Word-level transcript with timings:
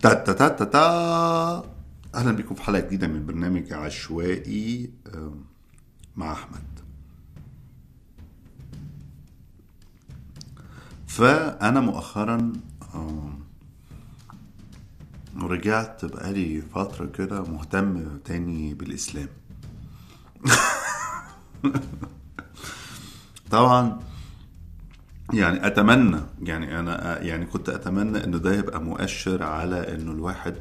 تا 0.00 0.14
تا 0.14 0.32
تا 0.32 0.48
تا 0.48 0.64
تا. 0.64 1.64
أهلا 2.14 2.32
بكم 2.32 2.54
في 2.54 2.62
حلقة 2.62 2.80
جديدة 2.80 3.06
من 3.06 3.26
برنامج 3.26 3.72
عشوائي 3.72 4.90
مع 6.16 6.32
أحمد. 6.32 6.64
فأنا 11.06 11.80
مؤخرا 11.80 12.52
رجعت 15.36 16.04
بقالي 16.04 16.62
فترة 16.62 17.06
كده 17.06 17.42
مهتم 17.42 18.18
تاني 18.24 18.74
بالإسلام. 18.74 19.28
طبعا 23.50 23.98
يعني 25.32 25.66
أتمنى 25.66 26.20
يعني 26.42 26.78
أنا 26.80 27.22
يعني 27.22 27.46
كنت 27.46 27.68
أتمنى 27.68 28.24
إن 28.24 28.40
ده 28.40 28.54
يبقى 28.54 28.80
مؤشر 28.82 29.42
على 29.42 29.94
إنه 29.94 30.12
الواحد 30.12 30.54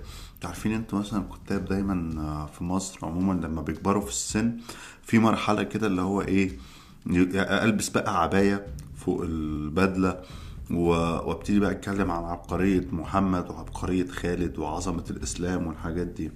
عارفين 0.43 0.73
أنتوا 0.73 0.99
مثلا 0.99 1.23
كتاب 1.45 1.65
دايما 1.65 2.47
في 2.57 2.63
مصر 2.63 2.99
عموما 3.05 3.33
لما 3.47 3.61
بيكبروا 3.61 4.01
في 4.01 4.09
السن 4.09 4.57
في 5.03 5.19
مرحلة 5.19 5.63
كده 5.63 5.87
اللي 5.87 6.01
هو 6.01 6.21
إيه 6.21 6.51
ألبس 7.35 7.89
بقى 7.89 8.21
عباية 8.23 8.65
فوق 8.95 9.21
البدلة 9.21 10.19
وأبتدي 10.71 11.59
بقى 11.59 11.71
أتكلم 11.71 12.11
عن 12.11 12.23
عبقرية 12.23 12.87
محمد 12.91 13.49
وعبقرية 13.49 14.07
خالد 14.07 14.59
وعظمة 14.59 15.03
الإسلام 15.09 15.67
والحاجات 15.67 16.07
دي. 16.07 16.31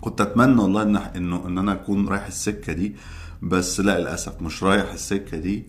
كنت 0.00 0.20
أتمنى 0.20 0.62
والله 0.62 0.82
إن 0.82 0.96
إنه 0.96 1.46
إن 1.46 1.58
أنا 1.58 1.72
أكون 1.72 2.08
رايح 2.08 2.26
السكة 2.26 2.72
دي 2.72 2.96
بس 3.42 3.80
لا 3.80 4.00
للأسف 4.00 4.42
مش 4.42 4.62
رايح 4.62 4.92
السكة 4.92 5.38
دي. 5.38 5.64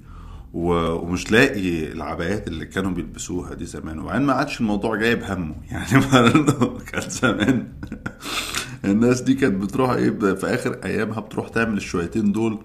ومش 0.54 1.32
لاقي 1.32 1.92
العبايات 1.92 2.48
اللي 2.48 2.66
كانوا 2.66 2.92
بيلبسوها 2.92 3.54
دي 3.54 3.66
زمان. 3.66 4.00
وبعدين 4.00 4.28
ما 4.28 4.34
عادش 4.34 4.60
الموضوع 4.60 4.96
جايب 4.96 5.24
همه. 5.24 5.56
يعني 5.72 6.04
كان 6.92 7.10
زمان 7.10 7.68
الناس 8.86 9.22
دي 9.22 9.34
كانت 9.34 9.64
بتروح 9.64 9.90
إيه 9.92 10.12
في 10.12 10.48
آخر 10.48 10.80
أيامها 10.86 11.20
بتروح 11.20 11.50
تعمل 11.50 11.78
الشويتين 11.78 12.32
دول 12.32 12.60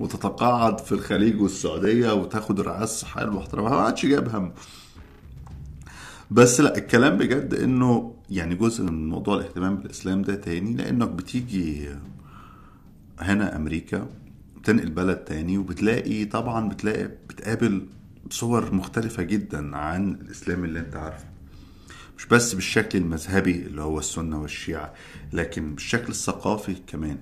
وتتقاعد 0.00 0.80
في 0.80 0.92
الخليج 0.92 1.40
والسعودية 1.40 2.12
وتاخد 2.14 2.60
الرعايه 2.60 2.84
الصحيه 2.84 3.24
المحترمه 3.24 3.70
ما 3.70 3.76
عادش 3.76 4.06
جايب 4.06 4.28
همه. 4.28 4.52
بس 6.30 6.60
لا 6.60 6.78
الكلام 6.78 7.16
بجد 7.16 7.54
إنه 7.54 8.14
يعني 8.30 8.54
جزء 8.54 8.84
من 8.84 9.08
موضوع 9.08 9.34
الاهتمام 9.34 9.76
بالإسلام 9.76 10.22
ده 10.22 10.34
تاني 10.34 10.74
لأنك 10.74 11.08
بتيجي 11.08 11.88
هنا 13.20 13.56
أمريكا 13.56 14.06
بتنقل 14.68 14.90
بلد 14.90 15.16
تاني 15.16 15.58
وبتلاقي 15.58 16.24
طبعا 16.24 16.68
بتلاقي 16.68 17.04
بتقابل 17.28 17.86
صور 18.30 18.74
مختلفة 18.74 19.22
جدا 19.22 19.76
عن 19.76 20.12
الإسلام 20.12 20.64
اللي 20.64 20.80
أنت 20.80 20.96
عارفه. 20.96 21.24
مش 22.18 22.26
بس 22.26 22.54
بالشكل 22.54 22.98
المذهبي 22.98 23.56
اللي 23.66 23.82
هو 23.82 23.98
السنة 23.98 24.42
والشيعة 24.42 24.94
لكن 25.32 25.74
بالشكل 25.74 26.08
الثقافي 26.08 26.74
كمان. 26.86 27.18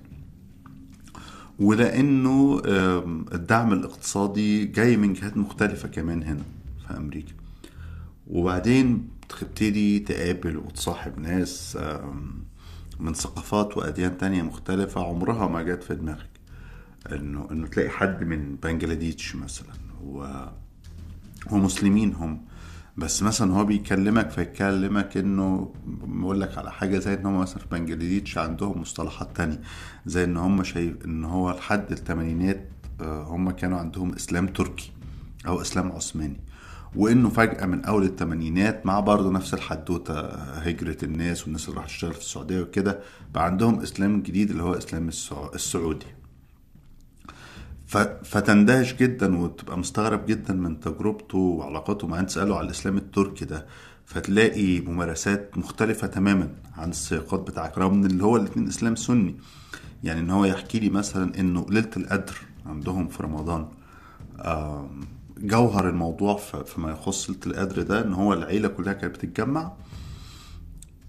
ولأنه 1.59 2.61
آم، 2.65 3.25
الدعم 3.33 3.73
الاقتصادي 3.73 4.65
جاي 4.65 4.97
من 4.97 5.13
جهات 5.13 5.37
مختلفة 5.37 5.87
كمان 5.87 6.23
هنا 6.23 6.43
في 6.87 6.97
أمريكا. 6.97 7.33
وبعدين 8.27 9.07
بتبتدي 9.29 9.99
تقابل 9.99 10.57
وتصاحب 10.57 11.19
ناس 11.19 11.77
من 12.99 13.13
ثقافات 13.13 13.77
وأديان 13.77 14.17
تانية 14.17 14.41
مختلفة 14.41 15.01
عمرها 15.05 15.47
ما 15.47 15.63
جت 15.63 15.83
في 15.83 15.95
دماغك. 15.95 16.36
انه 17.13 17.47
إنه 17.51 17.67
تلاقي 17.67 17.89
حد 17.89 18.23
من 18.23 18.55
بنجلاديش 18.55 19.35
مثلا. 19.35 19.73
و 20.03 20.25
ومسلمين 21.51 22.13
هم. 22.13 22.41
بس 22.97 23.23
مثلا 23.23 23.53
هو 23.53 23.65
بيكلمك 23.65 24.29
فيكلمك 24.29 25.17
إنه 25.17 25.73
بيقول 25.87 26.41
لك 26.41 26.57
على 26.57 26.71
حاجة 26.71 26.99
زي 26.99 27.13
إن 27.13 27.25
هم 27.25 27.39
مثلا 27.39 27.57
في 27.59 27.65
بنجلاديش 27.71 28.37
عندهم 28.37 28.81
مصطلحات 28.81 29.29
تانية. 29.37 29.61
زي 30.05 30.23
إن 30.23 30.37
هم 30.37 30.63
شايف 30.63 31.05
إن 31.05 31.23
هو 31.23 31.51
لحد 31.51 31.91
الثمانينات 31.91 32.69
هم 33.01 33.51
كانوا 33.51 33.77
عندهم 33.79 34.13
إسلام 34.13 34.47
تركي 34.47 34.91
أو 35.47 35.61
إسلام 35.61 35.91
عثماني. 35.91 36.39
وإنه 36.95 37.29
فجأة 37.29 37.65
من 37.65 37.85
أول 37.85 38.03
الثمانينات 38.03 38.85
مع 38.85 38.99
برضه 38.99 39.31
نفس 39.31 39.53
الحدوتة 39.53 40.19
هجرة 40.53 40.97
الناس 41.03 41.43
والناس 41.43 41.69
اللي 41.69 41.79
راح 41.79 41.85
تشتغل 41.87 42.13
في 42.13 42.19
السعودية 42.19 42.61
وكده 42.61 42.99
بقى 43.33 43.45
عندهم 43.45 43.79
إسلام 43.79 44.21
جديد 44.21 44.49
اللي 44.51 44.63
هو 44.63 44.73
إسلام 44.73 45.07
السع- 45.09 45.53
السعودي. 45.55 46.05
فتندهش 48.23 48.93
جدا 48.93 49.37
وتبقى 49.37 49.77
مستغرب 49.77 50.25
جدا 50.25 50.53
من 50.53 50.79
تجربته 50.79 51.37
وعلاقاته 51.37 52.07
معاه 52.07 52.21
تسأله 52.21 52.57
على 52.57 52.65
الإسلام 52.65 52.97
التركي 52.97 53.45
ده. 53.45 53.65
فتلاقي 54.05 54.79
ممارسات 54.81 55.57
مختلفة 55.57 56.07
تماما 56.07 56.49
عن 56.77 56.89
السياقات 56.89 57.39
بتاعك 57.39 57.77
رغم 57.77 58.05
اللي 58.05 58.23
هو 58.23 58.37
الاتنين 58.37 58.67
إسلام 58.67 58.95
سني. 58.95 59.35
يعني 60.03 60.19
إن 60.19 60.29
هو 60.29 60.45
يحكي 60.45 60.79
لي 60.79 60.89
مثلا 60.89 61.39
إنه 61.39 61.65
ليلة 61.69 61.89
القدر 61.97 62.35
عندهم 62.65 63.07
في 63.07 63.23
رمضان 63.23 63.67
جوهر 65.37 65.89
الموضوع 65.89 66.37
فيما 66.65 66.91
يخص 66.91 67.29
ليلة 67.29 67.41
القدر 67.47 67.81
ده 67.81 68.01
إن 68.05 68.13
هو 68.13 68.33
العيلة 68.33 68.67
كلها 68.67 68.93
كانت 68.93 69.15
بتتجمع 69.15 69.73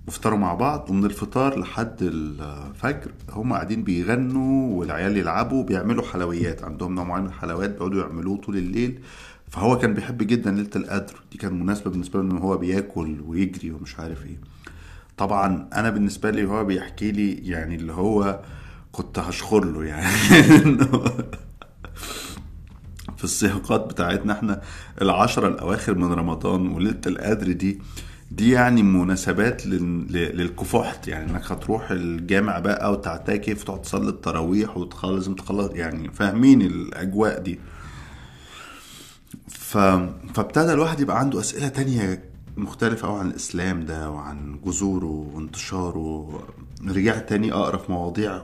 وافطروا 0.08 0.38
مع 0.38 0.54
بعض 0.54 0.90
ومن 0.90 1.04
الفطار 1.04 1.58
لحد 1.58 1.96
الفجر. 2.00 3.10
هم 3.30 3.52
قاعدين 3.52 3.82
بيغنوا 3.82 4.78
والعيال 4.78 5.16
يلعبوا 5.16 5.64
بيعملوا 5.64 6.04
حلويات. 6.04 6.64
عندهم 6.64 6.94
نوع 6.94 7.04
معين 7.04 7.22
من 7.22 7.28
الحلويات 7.28 7.70
بيقعدوا 7.70 8.00
يعملوه 8.00 8.36
طول 8.36 8.56
الليل. 8.56 9.00
فهو 9.48 9.78
كان 9.78 9.94
بيحب 9.94 10.18
جدا 10.22 10.50
ليلة 10.50 10.70
القدر. 10.76 11.22
دي 11.32 11.38
كانت 11.38 11.52
مناسبة 11.52 11.90
بالنسبة 11.90 12.22
له 12.22 12.30
إن 12.30 12.38
هو 12.38 12.56
بياكل 12.56 13.20
ويجري 13.26 13.70
ومش 13.70 13.98
عارف 13.98 14.26
إيه. 14.26 14.40
طبعا 15.16 15.68
أنا 15.74 15.90
بالنسبة 15.90 16.30
لي 16.30 16.44
هو 16.44 16.64
بيحكي 16.64 17.12
لي 17.12 17.32
يعني 17.32 17.74
اللي 17.74 17.92
هو 17.92 18.40
كنت 18.92 19.18
هشخر 19.18 19.64
له 19.64 19.84
يعني. 19.84 20.06
في 23.16 23.24
السياقات 23.24 23.80
بتاعتنا 23.80 24.32
إحنا 24.32 24.60
العشرة 25.02 25.48
الأواخر 25.48 25.94
من 25.94 26.12
رمضان 26.12 26.68
وليلة 26.68 27.00
القدر 27.06 27.52
دي 27.52 27.78
دي 28.30 28.50
يعني 28.50 28.82
مناسبات 28.82 29.66
للكفحت. 29.66 31.08
يعني 31.08 31.30
انك 31.30 31.52
هتروح 31.52 31.90
الجامع 31.90 32.58
بقى 32.58 32.92
وتعتكف 32.92 33.62
وتقعد 33.62 33.82
تصلي 33.82 34.08
التراويح 34.08 34.76
وتخلص 34.76 35.28
تخلص 35.28 35.70
يعني 35.72 36.10
فاهمين 36.10 36.62
الأجواء 36.62 37.40
دي. 37.40 37.58
ف... 39.48 39.78
فابتدى 40.34 40.72
الواحد 40.72 41.00
يبقى 41.00 41.18
عنده 41.18 41.40
أسئلة 41.40 41.68
تانية 41.68 42.24
مختلفة 42.56 43.08
أوي 43.08 43.20
عن 43.20 43.26
الإسلام 43.26 43.84
ده 43.84 44.10
وعن 44.10 44.58
جذوره 44.66 45.30
وانتشاره. 45.34 46.42
رجعت 46.88 47.28
تاني 47.28 47.52
أقرأ 47.52 47.76
في 47.76 47.92
مواضيع 47.92 48.42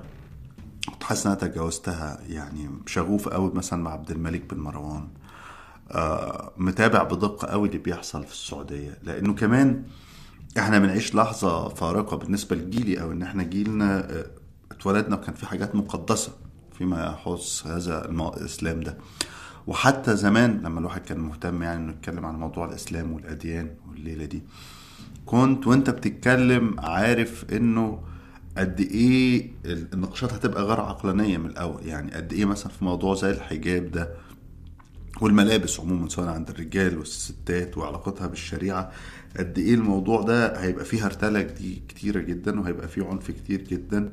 كنت 0.92 1.02
حاسس 1.02 1.26
إن 1.26 1.32
أنا 1.32 1.40
تجاوزتها 1.40 2.18
يعني 2.28 2.70
شغوف 2.86 3.28
قوي 3.28 3.52
مثلا 3.54 3.82
مع 3.82 3.92
عبد 3.92 4.10
الملك 4.10 4.54
بن 4.54 4.60
مروان. 4.60 5.08
متابع 6.56 7.02
بدقة 7.02 7.46
قوي 7.48 7.68
اللي 7.68 7.78
بيحصل 7.78 8.24
في 8.24 8.32
السعودية. 8.32 8.98
لأنه 9.02 9.34
كمان 9.34 9.82
إحنا 10.58 10.78
بنعيش 10.78 11.14
لحظة 11.14 11.68
فارقة 11.68 12.16
بالنسبة 12.16 12.56
لجيلي 12.56 13.00
أو 13.02 13.12
إن 13.12 13.22
إحنا 13.22 13.42
جيلنا 13.42 14.10
آه، 14.10 14.26
اتولدنا 14.72 15.16
وكان 15.16 15.34
في 15.34 15.46
حاجات 15.46 15.74
مقدسة 15.74 16.32
فيما 16.78 17.06
يخص 17.06 17.66
هذا 17.66 18.08
الإسلام 18.10 18.80
ده. 18.80 18.98
وحتى 19.66 20.16
زمان 20.16 20.60
لما 20.64 20.80
الواحد 20.80 21.00
كان 21.00 21.18
مهتم 21.20 21.62
يعني 21.62 21.84
إنه 21.84 21.92
يتكلم 21.92 22.26
عن 22.26 22.34
موضوع 22.34 22.64
الإسلام 22.68 23.12
والأديان 23.12 23.70
والليلة 23.88 24.24
دي 24.24 24.42
كنت 25.26 25.66
وأنت 25.66 25.90
بتتكلم 25.90 26.80
عارف 26.80 27.44
إنه 27.52 28.02
قد 28.58 28.80
إيه 28.80 29.50
النقاشات 29.64 30.32
هتبقى 30.32 30.62
غير 30.62 30.80
عقلانية 30.80 31.38
من 31.38 31.46
الأول. 31.46 31.86
يعني 31.86 32.12
قد 32.14 32.32
إيه 32.32 32.44
مثلا 32.44 32.72
في 32.72 32.84
موضوع 32.84 33.14
زي 33.14 33.30
الحجاب 33.30 33.90
ده 33.90 34.10
والملابس 35.20 35.80
عموما 35.80 36.08
سواء 36.08 36.28
عند 36.28 36.50
الرجال 36.50 36.98
والستات 36.98 37.78
وعلاقتها 37.78 38.26
بالشريعة 38.26 38.92
قد 39.38 39.58
إيه 39.58 39.74
الموضوع 39.74 40.22
ده 40.22 40.62
هيبقى 40.62 40.84
فيه 40.84 41.06
هرتلة 41.06 41.42
كتيرة 41.88 42.20
جدا 42.20 42.60
وهيبقى 42.60 42.88
فيه 42.88 43.04
عنف 43.04 43.30
كتير 43.30 43.62
جدا. 43.62 44.12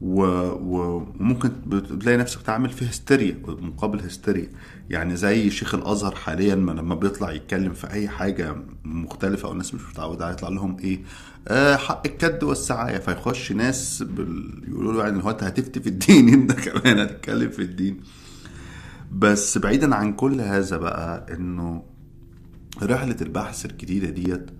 و... 0.00 0.22
و... 0.22 0.96
وممكن 1.20 1.50
بتلاقي 1.66 2.16
نفسك 2.18 2.40
بتعمل 2.40 2.70
في 2.70 2.90
هستيريا 2.90 3.36
مقابل 3.46 4.00
هستيريا. 4.00 4.48
يعني 4.90 5.16
زي 5.16 5.50
شيخ 5.50 5.74
الأزهر 5.74 6.14
حاليا 6.14 6.54
ما 6.54 6.72
لما 6.72 6.94
بيطلع 6.94 7.32
يتكلم 7.32 7.72
في 7.72 7.90
أي 7.92 8.08
حاجة 8.08 8.56
مختلفة 8.84 9.48
أو 9.48 9.52
الناس 9.52 9.74
مش 9.74 9.80
متعودة 9.90 10.24
عليها 10.24 10.36
يطلع 10.36 10.48
لهم 10.48 10.76
إيه؟ 10.78 11.00
آه 11.48 11.76
حق 11.76 12.06
الكد 12.06 12.44
والسعاية. 12.44 12.98
فيخش 12.98 13.52
ناس 13.52 14.02
بال... 14.02 14.62
يقولوا 14.68 14.92
له 14.92 15.02
يعني 15.04 15.24
هو 15.24 15.30
أنت 15.30 15.42
هتفتي 15.42 15.80
في 15.80 15.88
الدين 15.88 16.28
أنت 16.34 16.52
كمان 16.52 16.98
هتتكلم 16.98 17.50
في 17.50 17.62
الدين. 17.62 18.00
بس 19.12 19.58
بعيدا 19.58 19.94
عن 19.94 20.12
كل 20.12 20.40
هذا 20.40 20.76
بقى 20.76 21.26
إنه 21.34 21.82
رحلة 22.82 23.16
البحث 23.20 23.64
الجديدة 23.66 24.10
ديت 24.10 24.50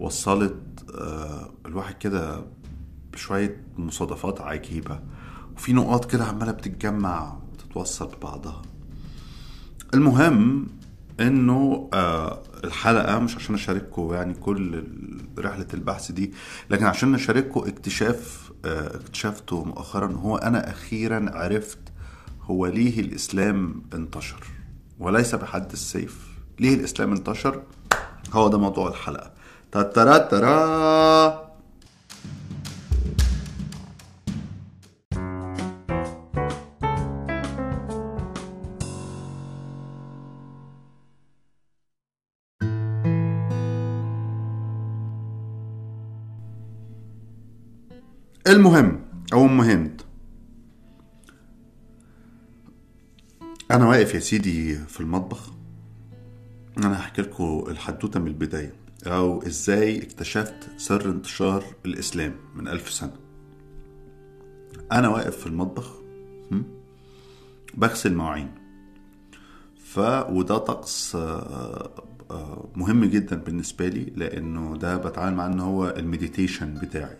وصلت 0.00 0.56
آه، 0.94 1.50
الواحد 1.66 1.94
كده 1.98 2.44
بشوية 3.12 3.64
مصادفات 3.78 4.40
عجيبة 4.40 5.00
وفي 5.56 5.72
نقاط 5.72 6.10
كده 6.10 6.24
عمالة 6.24 6.52
بتتجمع 6.52 7.38
وتتوصل 7.52 8.06
ببعضها. 8.20 8.62
المهم 9.94 10.66
إنه 11.20 11.88
آه 11.94 12.42
الحلقة 12.64 13.18
مش 13.18 13.36
عشان 13.36 13.54
أشارككم 13.54 14.12
يعني 14.14 14.34
كل 14.34 14.84
رحلة 15.38 15.66
البحث 15.74 16.12
دي 16.12 16.32
لكن 16.70 16.84
عشان 16.86 17.14
أشارككم 17.14 17.60
اكتشاف 17.60 18.52
آه 18.64 18.96
اكتشفته 18.96 19.64
مؤخرا 19.64 20.12
هو 20.12 20.36
أنا 20.36 20.70
أخيرا 20.70 21.30
عرفت 21.34 21.78
هو 22.50 22.66
ليه 22.66 23.00
الإسلام 23.00 23.82
انتشر 23.94 24.44
وليس 24.98 25.34
بحد 25.34 25.72
السيف. 25.72 26.28
ليه 26.60 26.74
الإسلام 26.74 27.12
انتشر؟ 27.12 27.62
هو 28.32 28.48
ده 28.48 28.58
موضوع 28.58 28.88
الحلقة. 28.88 29.32
تترا 29.72 30.18
ترا 30.18 31.50
المهم 48.46 49.00
أو 49.32 49.44
ام 49.44 49.60
أنا 53.70 53.86
واقف 53.88 54.14
يا 54.14 54.20
سيدي 54.20 54.74
في 54.74 55.00
المطبخ. 55.00 55.50
أنا 56.78 56.98
هحكي 57.00 57.22
لكم 57.22 57.64
الحدوتة 57.68 58.20
من 58.20 58.26
البداية. 58.26 58.72
أو 59.06 59.42
إزاي 59.46 60.02
اكتشفت 60.02 60.70
سر 60.76 61.10
انتشار 61.10 61.64
الإسلام 61.86 62.34
من 62.54 62.68
ألف 62.68 62.90
سنة. 62.90 63.12
أنا 64.92 65.08
واقف 65.08 65.36
في 65.36 65.46
المطبخ? 65.46 65.92
بغسل 67.74 68.14
مواعين. 68.14 68.50
ف 69.84 69.98
وده 70.30 70.58
طقس 70.58 71.16
آه، 71.16 71.90
آه، 72.30 72.68
مهم 72.76 73.04
جدا 73.04 73.36
بالنسبة 73.36 73.88
لي 73.88 74.12
لأنه 74.16 74.76
ده 74.76 74.96
بتعامل 74.96 75.36
معاه 75.36 75.48
إن 75.48 75.60
هو 75.60 75.94
ال 75.96 76.03
meditation 76.03 76.74
بتاعي. 76.74 77.18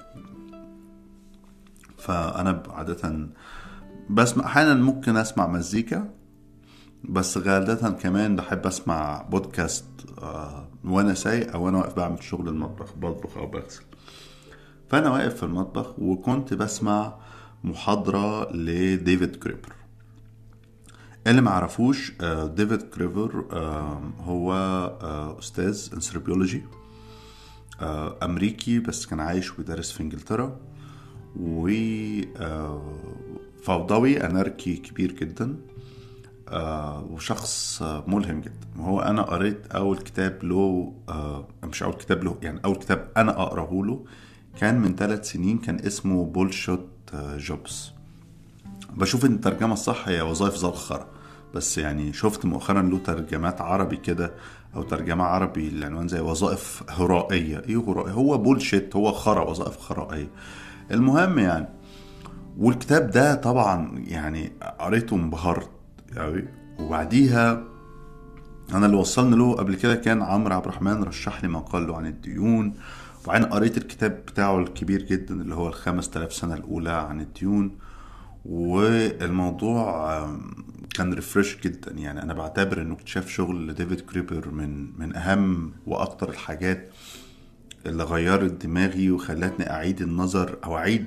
فأنا 1.99 2.63
عادة 2.69 3.29
بسمع 4.11 4.45
أحيانا 4.45 4.75
ممكن 4.75 5.17
أسمع 5.17 5.47
مزيكا 5.47 6.20
بس 7.05 7.39
غالبا 7.39 7.91
كمان 7.91 8.37
بحب 8.37 8.67
أسمع 8.67 9.23
بودكاست 9.23 9.85
آه، 10.23 10.69
وأنا 10.85 11.15
سايق 11.15 11.53
أو 11.53 11.65
وأنا 11.65 11.79
واقف 11.79 11.97
بعمل 11.97 12.23
شغل 12.23 12.49
المطبخ 12.49 12.95
بطبخ 12.97 13.37
أو 13.37 13.47
بغسل. 13.47 13.83
فأنا 14.91 15.11
واقف 15.11 15.35
في 15.35 15.43
المطبخ 15.43 15.99
وكنت 15.99 16.55
بسمع 16.55 17.15
محاضرة 17.65 18.53
لديفيد 18.53 19.37
جريبر. 19.37 19.73
اللي 21.27 21.41
ما 21.41 21.51
عرفوش 21.51 22.13
آه، 22.21 22.47
ديفيد 22.47 22.83
جريبر 22.83 23.45
هو 24.21 24.53
آه، 25.03 25.39
أستاذ 25.39 25.89
أنثروبولوجي 25.95 26.63
آه، 27.81 28.17
أمريكي 28.23 28.79
بس 28.79 29.07
كان 29.07 29.21
عايش 29.21 29.53
وبيدرس 29.53 29.93
في 29.93 30.03
إنجلترا. 30.03 30.61
و 31.37 31.71
فوضوي 33.63 34.27
أناركي 34.27 34.77
كبير 34.77 35.13
جدا. 35.13 35.57
آه، 36.51 37.05
وشخص 37.11 37.83
آه، 37.83 38.05
ملهم 38.07 38.41
جدا. 38.41 38.67
وهو 38.79 39.01
أنا 39.01 39.23
قريت 39.23 39.67
أول 39.67 39.99
كتاب 39.99 40.45
له 40.45 40.93
آه، 41.09 41.49
مش 41.65 41.83
أول 41.83 41.95
كتاب 41.95 42.25
له 42.25 42.37
يعني 42.43 42.61
أول 42.65 42.77
كتاب 42.77 43.09
أنا 43.17 43.43
أقرأه 43.43 43.83
له 43.85 44.05
كان 44.61 44.81
من 44.81 44.97
ثلاث 44.97 45.31
سنين 45.31 45.59
كان 45.59 45.79
اسمه 45.79 46.25
بولشوت 46.25 46.89
جوبز 47.37 47.93
بشوف 48.97 49.25
إن 49.25 49.33
الترجمة 49.33 49.73
الصح 49.73 50.09
هي 50.09 50.21
وظائف 50.21 50.57
زي 50.57 50.69
الخرا 50.69 51.07
بس 51.55 51.79
يعني 51.79 52.13
شفت 52.13 52.45
مؤخرا 52.45 52.83
له 52.83 52.99
ترجمات 52.99 53.61
عربي 53.61 53.97
كده 53.97 54.33
أو 54.77 54.83
ترجمة 54.83 55.25
عربي 55.25 55.69
العنوان 55.69 56.09
زي 56.09 56.21
وظائف 56.21 56.83
هرائية. 56.89 57.63
إيه 57.69 57.77
هرائية؟ 57.89 58.13
هو 58.13 58.39
bullshit 58.39 58.97
هو 58.97 59.13
خرا 59.13 59.51
وظائف 59.51 59.79
خرائية. 59.79 60.29
المهم 60.91 61.39
يعني 61.39 61.69
والكتاب 62.59 63.11
ده 63.11 63.35
طبعا 63.35 64.05
يعني 64.07 64.53
قريته 64.79 65.17
انبهرت. 65.17 65.71
قوي 66.17 66.45
وبعديها 66.79 67.65
أنا 68.75 68.87
اللي 68.87 68.97
وصلني 68.97 69.37
له 69.37 69.55
قبل 69.55 69.75
كده 69.75 69.95
كان 69.95 70.23
عمرو 70.23 70.55
عبد 70.55 70.65
الرحمن 70.65 71.03
رشح 71.03 71.43
لي 71.43 71.49
مقال 71.49 71.87
له 71.87 71.97
عن 71.97 72.07
الديون 72.07 72.75
وبعدين 73.25 73.47
قريت 73.49 73.77
الكتاب 73.77 74.13
بتاعه 74.13 74.59
الكبير 74.59 75.03
جدا 75.03 75.35
اللي 75.35 75.55
هو 75.55 75.69
ال 75.69 75.75
5000 75.75 76.33
سنة 76.33 76.55
الأولى 76.55 76.91
عن 76.91 77.21
الديون. 77.21 77.79
والموضوع 78.45 80.21
كان 80.95 81.13
refresh 81.15 81.57
جدا. 81.65 81.93
يعني 81.93 82.23
أنا 82.23 82.35
بعتبر 82.35 82.83
إنه 82.83 82.95
اكتشاف 82.95 83.29
شغل 83.29 83.75
ديفيد 83.75 84.01
جريبر 84.01 84.51
من 84.51 85.01
من 85.01 85.17
أهم 85.17 85.73
وأكتر 85.87 86.29
الحاجات 86.29 86.91
اللي 87.87 88.05
غيرت 88.05 88.67
دماغي 88.67 89.11
وخلتني 89.11 89.71
أعيد 89.71 90.03
النظر 90.03 90.59
أو 90.65 90.77
أعيد 90.77 91.07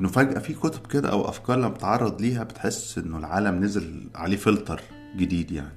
إنه 0.00 0.08
فجأة 0.08 0.38
في 0.38 0.54
كتب 0.54 0.86
كده 0.86 1.12
أو 1.12 1.28
أفكار 1.28 1.56
لما 1.58 1.68
بتعرض 1.68 2.20
ليها 2.20 2.44
بتحس 2.44 2.98
إنه 2.98 3.18
العالم 3.18 3.64
نزل 3.64 4.08
عليه 4.14 4.36
فلتر 4.36 4.80
جديد 5.16 5.50
يعني. 5.50 5.74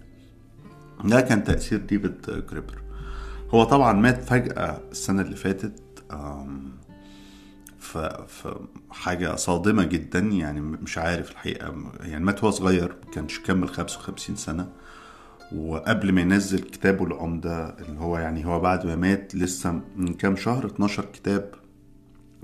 ده 1.03 1.21
كان 1.21 1.43
تأثير 1.43 1.79
ديفيد 1.79 2.43
جريبر. 2.49 2.81
هو 3.49 3.63
طبعا 3.63 3.93
مات 3.93 4.23
فجأة 4.23 4.79
السنة 4.91 5.21
اللي 5.21 5.35
فاتت 5.35 5.81
ف 7.79 7.97
حاجة 8.91 9.35
صادمة 9.35 9.83
جدا 9.83 10.19
يعني 10.19 10.61
مش 10.61 10.97
عارف 10.97 11.31
الحقيقة. 11.31 11.91
يعني 11.99 12.25
مات 12.25 12.43
وهو 12.43 12.51
صغير 12.51 12.95
كانش 13.13 13.39
كمل 13.39 13.69
55 13.69 14.35
سنة. 14.35 14.69
وقبل 15.55 16.11
ما 16.11 16.21
ينزل 16.21 16.59
كتابه 16.59 17.05
العمدة 17.05 17.69
اللي 17.79 17.99
هو 17.99 18.17
يعني 18.17 18.45
هو 18.45 18.59
بعد 18.59 18.85
ما 18.85 18.95
مات 18.95 19.35
لسه 19.35 19.81
من 19.95 20.13
كام 20.13 20.35
شهر 20.35 20.65
12 20.65 21.05
كتاب 21.05 21.51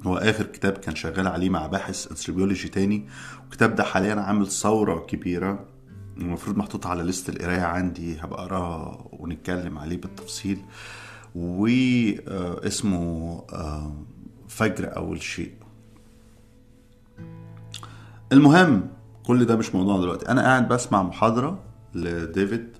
هو 0.05 0.17
آخر 0.17 0.45
كتاب 0.45 0.73
كان 0.73 0.95
شغال 0.95 1.27
عليه 1.27 1.49
مع 1.49 1.67
باحث 1.67 2.07
انثروبيولوجي 2.11 2.67
تاني. 2.67 3.07
والكتاب 3.41 3.75
ده 3.75 3.83
حاليا 3.83 4.15
عامل 4.15 4.47
ثورة 4.47 4.99
كبيرة. 4.99 5.65
المفروض 6.17 6.57
محطوط 6.57 6.87
على 6.87 7.03
ليست 7.03 7.29
القراية 7.29 7.61
عندي. 7.61 8.19
هبقى 8.19 8.43
أقراه 8.43 9.09
ونتكلم 9.11 9.77
عليه 9.77 10.01
بالتفصيل. 10.01 10.59
واسمه 11.35 13.43
فجر 14.47 14.97
أول 14.97 15.21
شيء. 15.21 15.53
المهم 18.31 18.87
كل 19.25 19.45
ده 19.45 19.55
مش 19.55 19.75
موضوع 19.75 19.99
دلوقتي. 19.99 20.29
أنا 20.29 20.41
قاعد 20.41 20.67
بسمع 20.67 21.03
محاضرة 21.03 21.59
لديفيد. 21.95 22.76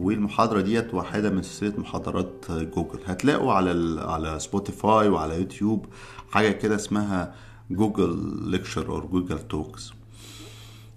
والمحاضرة 0.00 0.60
ديت 0.60 0.94
واحدة 0.94 1.30
من 1.30 1.42
سلسلة 1.42 1.80
محاضرات 1.80 2.44
جوجل. 2.50 2.98
هتلاقوا 3.06 3.52
على 3.52 3.70
ال... 3.70 3.98
على 3.98 4.38
سبوتيفاي 4.38 5.08
وعلى 5.08 5.38
يوتيوب 5.38 5.86
حاجة 6.30 6.50
كده 6.50 6.74
اسمها 6.74 7.34
Google 7.70 8.40
Lecture 8.50 8.92
أو 8.92 9.08
Google 9.08 9.38
Talks. 9.38 9.92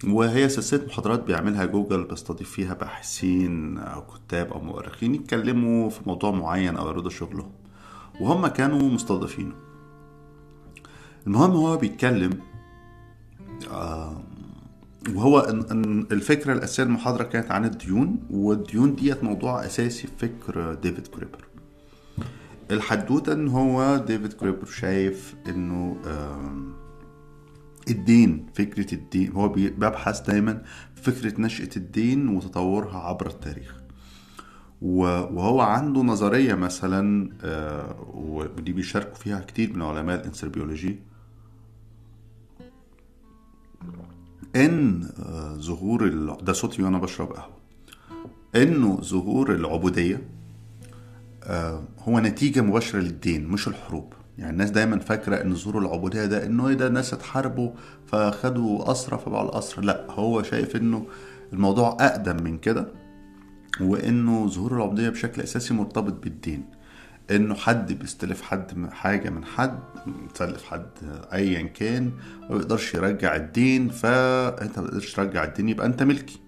وهي 0.08 0.50
سلسلة 0.50 0.86
محاضرات 0.86 1.24
بيعملها 1.24 1.66
جوجل 1.66 2.04
بيستضيف 2.04 2.50
فيها 2.50 2.74
باحثين 2.74 3.78
أو 3.78 4.02
كتاب 4.02 4.54
أو 4.54 4.60
مؤرخين 4.60 5.16
يتكلموا 5.16 5.90
في 5.90 6.00
موضوع 6.06 6.32
معين 6.32 6.78
أو 6.78 6.86
يعرضوا 6.86 7.10
شغلهم. 7.10 7.52
وهم 8.22 8.48
كانوا 8.48 8.90
مستضيفينه. 8.90 9.54
المهم 11.28 11.52
هو 11.52 11.78
بيتكلم 11.78 12.40
آه 13.72 14.24
وهو 15.10 15.40
إن 15.40 16.08
الفكرة 16.12 16.54
الأساسية 16.54 16.84
المحاضرة 16.84 17.24
كانت 17.24 17.52
عن 17.52 17.66
الديون 17.66 18.20
والديون 18.30 18.96
ديت 18.96 19.24
موضوع 19.24 19.66
أساسي 19.66 20.08
في 20.08 20.14
فكر 20.28 20.74
ديفيد 20.74 21.08
جريبر. 21.08 21.46
الحدوتة 22.72 23.34
إن 23.34 23.48
هو 23.48 23.98
ديفيد 24.08 24.34
جريبر 24.34 24.66
شايف 24.66 25.36
آم، 25.48 26.74
الدين 27.90 28.46
فكرة 28.56 28.94
الدين 28.96 29.32
هو 29.32 29.48
بي- 29.50 29.70
بيبحث 29.70 30.22
دايما 30.22 30.62
في 30.96 31.12
فكرة 31.12 31.42
نشأة 31.42 31.70
الدين 31.78 32.28
وتطورها 32.30 32.98
عبر 32.98 33.28
التاريخ. 33.28 33.82
وهو 34.82 35.62
عنده 35.62 36.02
نظرية 36.02 36.54
مثلا 36.56 37.30
آه، 37.44 37.96
ودي 38.14 38.74
بيشاركوا 38.74 39.16
فيها 39.16 39.40
كتير 39.40 39.74
من 39.76 39.82
علماء 39.82 40.20
الانثروبيولوجي 40.20 41.00
إن 44.56 45.10
آه، 45.20 45.54
ظهور 45.56 46.06
ال... 46.06 46.38
ده 46.46 46.54
صوتي 46.54 46.84
وأنا 46.84 46.98
بشرب 46.98 47.34
قهوه 47.34 47.54
انه 48.56 49.02
ظهور 49.02 49.56
العبودية 49.56 50.22
آه، 51.44 51.84
هو 52.00 52.20
نتيجة 52.20 52.62
مباشرة 52.62 53.00
للدين 53.00 53.48
مش 53.48 53.68
الحروب. 53.68 54.14
يعني 54.38 54.52
الناس 54.52 54.70
دايما 54.72 55.00
فاكرة 55.00 55.42
إن 55.42 55.56
ظهور 55.56 55.80
العبودية 55.80 56.26
ده 56.26 56.46
إنه 56.46 56.68
إيه 56.68 56.74
ده 56.74 56.90
ناس 56.90 57.14
اتحاربوا 57.14 57.72
فخدوا 58.08 58.92
اسرى 58.92 59.20
فبقوا 59.20 59.50
الاسرى 59.50 59.86
لا 59.86 60.06
هو 60.10 60.44
شايف 60.44 60.76
إنه 60.76 61.06
الموضوع 61.54 61.98
أقدم 62.00 62.44
من 62.44 62.58
كده 62.58 62.88
وإنه 63.82 64.48
ظهور 64.48 64.76
العبودية 64.78 65.10
بشكل 65.10 65.42
أساسي 65.42 65.74
مرتبط 65.74 66.24
بالدين. 66.24 66.64
إنه 67.32 67.56
حد 67.56 67.94
بيستلف 67.94 68.42
حد 68.42 68.90
حاجة 68.92 69.30
من 69.30 69.46
حد 69.46 69.80
متسلف 70.08 70.64
حد 70.64 70.88
ايا 71.34 71.62
كان 71.62 72.12
ما 72.50 72.58
بيقدرش 72.58 72.94
يرجع 72.94 73.36
الدين 73.36 73.90
فأنت 73.90 74.80
ما 74.80 74.88
تقدرش 74.88 75.14
ترجع 75.14 75.44
الدين 75.44 75.70
يبقى 75.70 75.86
أنت 75.88 76.04
ملكي. 76.04 76.40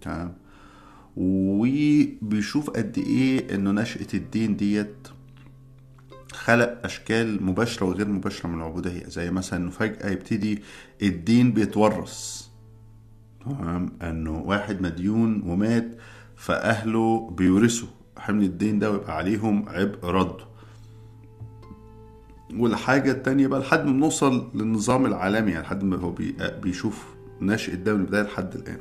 تمام؟ 0.00 0.34
وبيشوف 1.16 2.70
قد 2.70 2.98
إيه 2.98 3.54
إنه 3.54 3.70
نشأة 3.70 4.06
الدين 4.14 4.56
ديت 4.56 5.08
خلق 6.32 6.80
أشكال 6.84 7.42
مباشرة 7.42 7.86
وغير 7.86 8.08
مباشرة 8.08 8.48
من 8.48 8.58
العبودية. 8.58 9.06
زي 9.06 9.30
مثلا 9.30 9.58
إنه 9.58 9.70
فجأة 9.70 10.10
يبتدي 10.10 10.62
الدين 11.02 11.52
بيتورث. 11.52 12.46
تمام؟ 13.44 13.92
إنه 14.02 14.38
واحد 14.38 14.82
مديون 14.82 15.42
ومات 15.42 15.96
فأهله 16.36 17.30
بيورثوا 17.30 17.88
حمل 18.18 18.42
الدين 18.44 18.78
ده 18.78 18.90
ويبقى 18.90 19.16
عليهم 19.16 19.68
عبء 19.68 20.04
رده 20.04 20.44
والحاجة 22.56 23.10
التانية 23.10 23.46
بقى 23.46 23.60
لحد 23.60 23.84
ما 23.84 23.92
بنوصل 23.92 24.50
للنظام 24.54 25.06
العالمي 25.06 25.50
يعني 25.50 25.62
لحد 25.64 25.84
ما 25.84 25.96
هو 25.96 26.10
بي- 26.10 26.36
بيشوف 26.62 27.04
ده 27.42 27.94
من 27.94 28.00
البداية 28.00 28.22
لحد 28.22 28.54
الآن. 28.54 28.78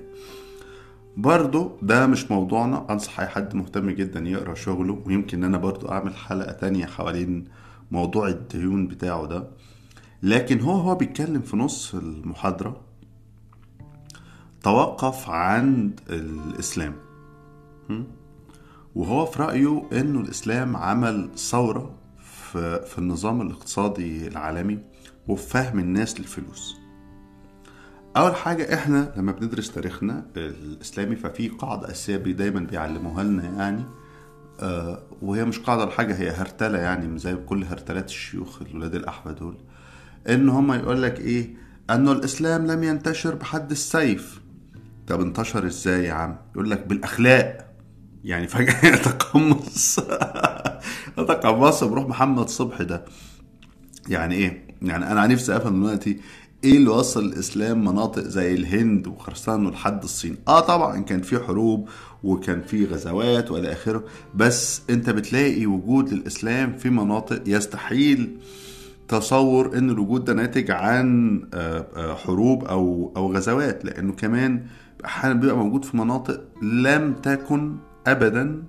برضو 1.18 1.72
ده 1.82 2.08
مش 2.08 2.32
موضوعنا 2.32 2.86
أنصح 2.90 3.20
أي 3.20 3.28
حد 3.28 3.56
مهتم 3.56 3.90
جدا 3.90 4.20
يقرأ 4.20 4.54
شغله 4.54 5.02
ويمكن 5.06 5.44
أنا 5.44 5.58
برضو 5.58 5.88
أعمل 5.90 6.16
حلقة 6.16 6.52
تانية 6.52 6.86
حوالين 6.86 7.46
موضوع 7.92 8.28
الديون 8.28 8.88
بتاعه 8.88 9.26
ده. 9.26 9.48
لكن 10.24 10.60
هو 10.60 10.72
هو 10.72 10.96
بيتكلم 10.96 11.42
في 11.42 11.58
نص 11.58 11.96
المحاضرة. 11.96 12.82
توقف 14.64 15.30
عند 15.30 16.00
الإسلام. 16.10 16.94
م? 17.90 18.04
وهو 18.96 19.26
في 19.26 19.42
رأيه 19.44 19.84
إنه 19.94 20.20
الإسلام 20.20 20.76
عمل 20.76 21.30
ثورة 21.38 21.96
في, 22.18 22.86
في 22.86 22.98
النظام 22.98 23.42
الاقتصادي 23.42 24.28
العالمي 24.28 24.80
وفي 25.28 25.50
فهم 25.50 25.80
الناس 25.80 26.20
للفلوس. 26.20 26.76
أول 28.18 28.36
حاجة 28.36 28.74
إحنا 28.74 29.14
لما 29.18 29.32
بندرس 29.32 29.72
تاريخنا 29.72 30.26
الإسلامي 30.38 31.16
ففي 31.16 31.48
قاعدة 31.50 31.92
أساسية 31.92 32.16
دايما 32.18 32.60
بيعلموها 32.60 33.24
لنا 33.24 33.44
يعني 33.44 33.84
آه 34.60 35.04
وهي 35.22 35.46
مش 35.46 35.60
قاعدة 35.60 35.84
ولا 35.84 35.92
حاجة 35.92 36.16
هي 36.16 36.30
هرتلة 36.30 36.80
يعني 36.80 37.20
زي 37.20 37.36
كل 37.36 37.64
هرتلات 37.64 38.06
الشيوخ 38.06 38.62
الولاد 38.62 38.96
الأحبة 38.96 39.32
دول. 39.32 39.58
إن 40.30 40.50
هما 40.50 40.76
يقول 40.76 41.02
لك 41.04 41.20
إيه؟ 41.20 41.56
أنه 41.90 42.12
الإسلام 42.12 42.68
لم 42.68 42.84
ينتشر 42.84 43.36
بحد 43.36 43.72
السيف. 43.72 44.42
طب 45.08 45.22
انتشر 45.22 45.66
إزاي 45.66 46.04
يا 46.04 46.14
عم؟ 46.14 46.38
يقول 46.56 46.70
لك 46.72 46.88
بالأخلاق. 46.88 47.73
يعني 48.24 48.48
فجأة 48.48 48.86
يتقمص 48.96 50.00
يتقمص 51.18 51.84
بروح 51.84 52.08
محمد 52.08 52.50
صبحي 52.50 52.84
ده 52.84 53.06
يعني 54.10 54.36
إيه؟ 54.36 54.68
يعني 54.82 55.12
أنا 55.12 55.28
نفسي 55.28 55.58
أفهم 55.58 55.80
دلوقتي 55.84 56.20
إيه 56.64 56.78
اللي 56.78 56.90
وصل 56.90 57.26
الإسلام 57.26 57.86
مناطق 57.86 58.22
زي 58.22 58.54
الهند 58.54 59.08
وخرسان 59.08 59.66
ولحد 59.66 60.04
الصين؟ 60.04 60.38
آه 60.48 60.60
طبعا 60.60 61.00
كان 61.00 61.22
في 61.22 61.40
حروب 61.40 61.90
وكان 62.24 62.62
في 62.62 62.86
غزوات 62.86 63.52
وإلى 63.52 63.72
آخره 63.72 64.04
بس 64.36 64.82
أنت 64.90 65.10
بتلاقي 65.10 65.66
وجود 65.66 66.14
للإسلام 66.14 66.78
في 66.78 66.90
مناطق 66.90 67.42
يستحيل 67.46 68.38
تصور 69.08 69.78
إن 69.78 69.90
الوجود 69.90 70.26
ده 70.26 70.34
ناتج 70.34 70.72
عن 70.72 71.42
آه، 71.54 71.88
آه، 71.96 72.16
حروب 72.16 72.66
أو 72.66 73.14
أو 73.18 73.34
غزوات 73.34 73.86
لأنه 73.86 74.14
كمان 74.14 74.66
أحيانا 75.06 75.40
بيبقى 75.40 75.58
موجود 75.58 75.86
في 75.86 75.98
مناطق 75.98 76.42
لم 76.62 77.14
تكن 77.14 77.76
ابدا 78.08 78.64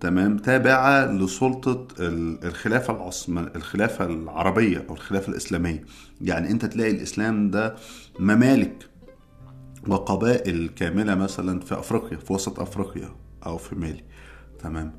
تمام 0.00 0.36
تابعة 0.36 1.06
لسلطة 1.12 1.86
ال- 2.00 2.44
الخلافة 2.44 2.94
العثم 2.96 3.38
الخلافة 3.38 4.04
العربية 4.06 4.84
أو 4.88 4.94
الخلافة 4.94 5.28
الإسلامية. 5.32 5.84
يعني 6.20 6.50
أنت 6.50 6.64
تلاقي 6.64 6.90
الإسلام 6.90 7.50
ده 7.50 7.74
ممالك 8.20 8.88
وقبائل 9.88 10.68
كاملة 10.76 11.14
مثلا 11.14 11.60
في 11.60 11.74
أفريقيا 11.78 12.16
في 12.18 12.32
وسط 12.32 12.60
أفريقيا 12.60 13.08
أو 13.46 13.56
في 13.58 13.74
مالي 13.76 14.04
تمام 14.58 14.92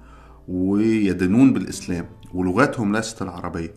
ويدينون 0.48 1.54
بالإسلام 1.54 2.06
ولغتهم 2.34 2.96
ليست 2.96 3.22
العربية. 3.22 3.74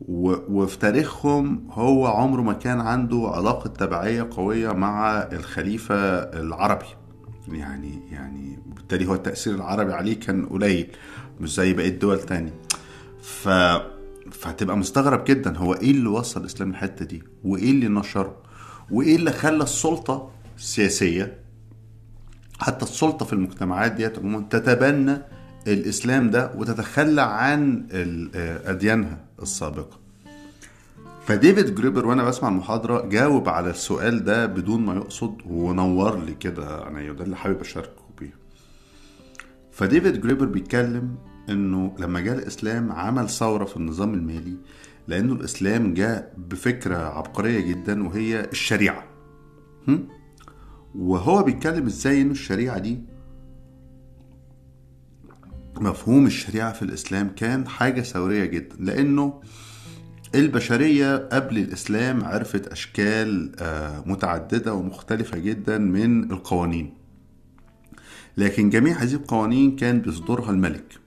و- 0.00 0.62
وفي 0.62 0.78
تاريخهم 0.78 1.68
هو 1.70 2.06
عمره 2.06 2.42
ما 2.42 2.52
كان 2.52 2.80
عنده 2.80 3.30
علاقة 3.34 3.68
تبعية 3.68 4.28
قوية 4.30 4.72
مع 4.72 5.10
الخليفة 5.32 5.94
العربي. 6.18 6.86
يعني 7.54 8.00
يعني 8.12 8.58
بالتالي 8.66 9.06
هو 9.06 9.14
التأثير 9.14 9.54
العربي 9.54 9.92
عليه 9.92 10.20
كان 10.20 10.46
قليل 10.46 10.86
مش 11.40 11.54
زي 11.54 11.72
بقية 11.72 11.98
دول 11.98 12.20
تاني. 12.20 12.52
ف 13.22 13.48
فهتبقى 14.32 14.76
مستغرب 14.76 15.24
جدا 15.24 15.56
هو 15.56 15.74
إيه 15.74 15.90
اللي 15.90 16.08
وصل 16.08 16.40
الاسلام 16.40 16.68
للحتة 16.70 17.04
دي؟ 17.04 17.22
وإيه 17.44 17.70
اللي 17.70 17.88
نشره؟ 17.88 18.36
وإيه 18.90 19.16
اللي 19.16 19.32
خلى 19.32 19.62
السلطة 19.62 20.30
السياسيه 20.56 21.38
حتى 22.60 22.84
السلطة 22.84 23.24
في 23.26 23.32
المجتمعات 23.32 23.92
ديت 23.92 24.18
عموما 24.18 24.46
تتبنى 24.50 25.18
الإسلام 25.66 26.30
ده 26.30 26.52
وتتخلى 26.56 27.22
عن 27.22 27.86
آه، 28.34 28.70
أديانها 28.70 29.18
السابقة. 29.42 29.98
فديفيد 31.28 31.74
جريبر 31.74 32.06
وأنا 32.06 32.24
بسمع 32.24 32.48
المحاضرة 32.48 33.06
جاوب 33.08 33.48
على 33.48 33.70
السؤال 33.70 34.24
ده 34.24 34.46
بدون 34.46 34.80
ما 34.86 34.94
يقصد 34.94 35.36
ونور 35.46 36.24
لي 36.24 36.34
كده 36.34 36.88
أنا 36.88 37.12
ده 37.12 37.24
اللي 37.24 37.36
حابب 37.36 37.60
أشاركه 37.60 38.02
بيه 38.20 38.34
فديفيد 39.72 40.20
جريبر 40.20 40.46
بيتكلم 40.46 41.16
إنه 41.48 41.94
لما 41.98 42.20
جاء 42.20 42.38
الإسلام 42.38 42.92
عمل 42.92 43.28
ثورة 43.28 43.64
في 43.64 43.76
النظام 43.76 44.14
المالي 44.14 44.56
لأنه 45.08 45.32
الإسلام 45.32 45.94
جاء 45.94 46.34
بفكرة 46.36 46.96
عبقرية 46.96 47.60
جدا 47.60 48.06
وهي 48.08 48.40
الشريعة؟ 48.40 49.04
وهو 50.94 51.42
بيتكلم 51.42 51.86
إزاي 51.86 52.22
إنه 52.22 52.30
الشريعة 52.30 52.78
دي 52.78 53.00
مفهوم 55.80 56.26
الشريعة 56.26 56.72
في 56.72 56.82
الإسلام 56.82 57.28
كان 57.36 57.68
حاجة 57.68 58.00
ثورية 58.00 58.44
جدا 58.44 58.76
لأنه 58.78 59.40
البشرية 60.34 61.16
قبل 61.16 61.58
الإسلام 61.58 62.24
عرفت 62.24 62.66
أشكال 62.66 63.52
آه، 63.60 64.02
متعددة 64.06 64.74
ومختلفة 64.74 65.38
جدا 65.38 65.78
من 65.78 66.32
القوانين 66.32 66.94
لكن 68.36 68.70
جميع 68.70 68.96
هذه 68.96 69.14
القوانين 69.14 69.76
كان 69.76 70.00
بيصدرها 70.00 70.50
الملك? 70.50 70.98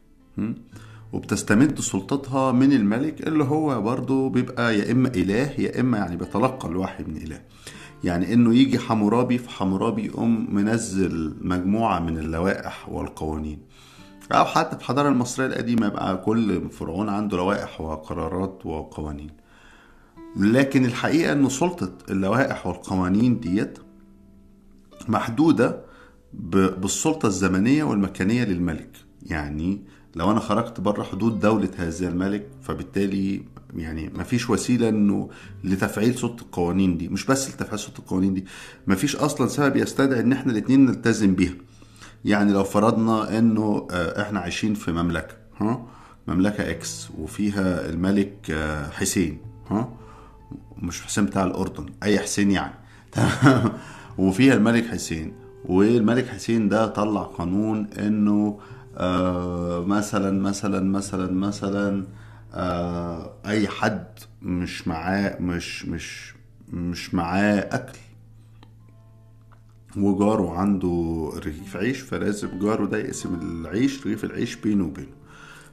وبتستمد 1.14 1.80
سلطتها 1.80 2.52
من 2.52 2.74
الملك 2.74 3.28
اللي 3.28 3.44
هو 3.44 3.82
برضه 3.82 4.30
بيبقى 4.30 4.80
يا 4.80 4.92
إما 4.92 5.08
إله 5.08 5.52
يا 5.58 5.80
إما 5.80 5.98
يعني 5.98 6.18
بيتلقى 6.18 6.68
الوحي 6.70 7.04
من 7.04 7.18
إله 7.18 7.42
يعني 8.04 8.34
إنه 8.34 8.56
يجي 8.56 8.80
حمورابي 8.80 9.38
فحمورابي 9.38 10.06
يقوم 10.06 10.56
منزل 10.56 11.36
مجموعة 11.42 12.00
من 12.00 12.18
اللوائح 12.18 12.90
والقوانين 12.90 13.60
أو 14.32 14.46
حتى 14.46 14.76
في 14.76 14.82
الحضارة 14.82 15.10
المصرية 15.10 15.48
القديمة 15.48 15.88
يبقى 15.88 16.18
كل 16.18 16.70
فرعون 16.70 17.10
عنده 17.10 17.38
لوائح 17.38 17.82
وقرارات 17.82 18.66
وقوانين. 18.66 19.30
لكن 20.38 20.86
الحقيقة 20.86 21.32
أن 21.34 21.50
سلطة 21.50 21.92
اللوائح 22.10 22.68
والقوانين 22.68 23.40
ديت 23.40 23.80
محدودة 25.08 25.82
بالسلطة 26.34 27.28
الزمنية 27.28 27.84
والمكانية 27.84 28.44
للملك. 28.44 28.98
يعني 29.26 29.82
لو 30.16 30.32
أنا 30.32 30.40
خرجت 30.40 30.80
بره 30.80 31.04
حدود 31.04 31.40
دولة 31.40 31.70
هذا 31.78 32.08
الملك 32.08 32.48
فبالتالي 32.62 33.44
يعني 33.76 34.10
مفيش 34.16 34.50
وسيلة 34.50 34.90
إنه 34.90 35.30
لتفعيل 35.64 36.16
سلطة 36.20 36.42
القوانين 36.42 36.98
دي. 36.98 37.10
مش 37.10 37.26
بس 37.26 37.50
لتفعيل 37.50 37.80
سلطة 37.80 38.00
القوانين 38.00 38.34
دي 38.34 38.46
مفيش 38.88 39.16
أصلا 39.16 39.48
سبب 39.48 39.76
يستدعي 39.76 40.20
إن 40.20 40.32
إحنا 40.32 40.52
الاتنين 40.52 40.86
نلتزم 40.86 41.36
بيها. 41.36 41.54
يعني 42.26 42.54
لو 42.54 42.64
فرضنا 42.64 43.38
إنه 43.38 43.88
آه، 43.92 44.22
إحنا 44.22 44.40
عايشين 44.40 44.74
في 44.74 44.92
مملكة 44.92 45.36
ها؟ 45.62 45.86
مملكة 46.28 46.70
إكس 46.70 47.10
وفيها 47.20 47.90
الملك 47.90 48.52
آه، 48.52 48.90
حسين 48.90 49.38
ها؟ 49.70 49.90
مش 50.78 51.02
حسين 51.02 51.26
بتاع 51.26 51.44
الأردن 51.44 51.86
أي 52.04 52.20
حسين 52.20 52.52
يعني. 52.52 52.74
وفيها 54.18 54.54
الملك 54.54 54.88
حسين 54.88 55.34
والملك 55.66 56.28
حسين 56.28 56.70
ده 56.70 56.88
طلع 56.88 57.22
قانون 57.22 57.88
إنه 58.00 58.60
آه 58.98 59.86
مثلا 59.86 60.42
مثلا 60.42 60.92
مثلا 60.92 61.32
مثلا 61.32 62.06
أي 63.46 63.68
حد 63.68 64.06
مش 64.42 64.88
معاه 64.88 65.38
مش 65.40 65.86
مش 65.86 66.34
مش 66.74 67.14
معاه 67.14 67.60
أكل 67.72 68.00
وجاره 69.98 70.58
عنده 70.58 71.30
رغيف 71.36 71.78
عيش 71.78 72.00
فلازم 72.00 72.60
جاره 72.60 72.86
ده 72.86 72.98
يقسم 72.98 73.40
العيش 73.42 74.08
رغيف 74.08 74.24
العيش 74.24 74.56
بينه 74.56 74.84
وبينه. 74.86 75.22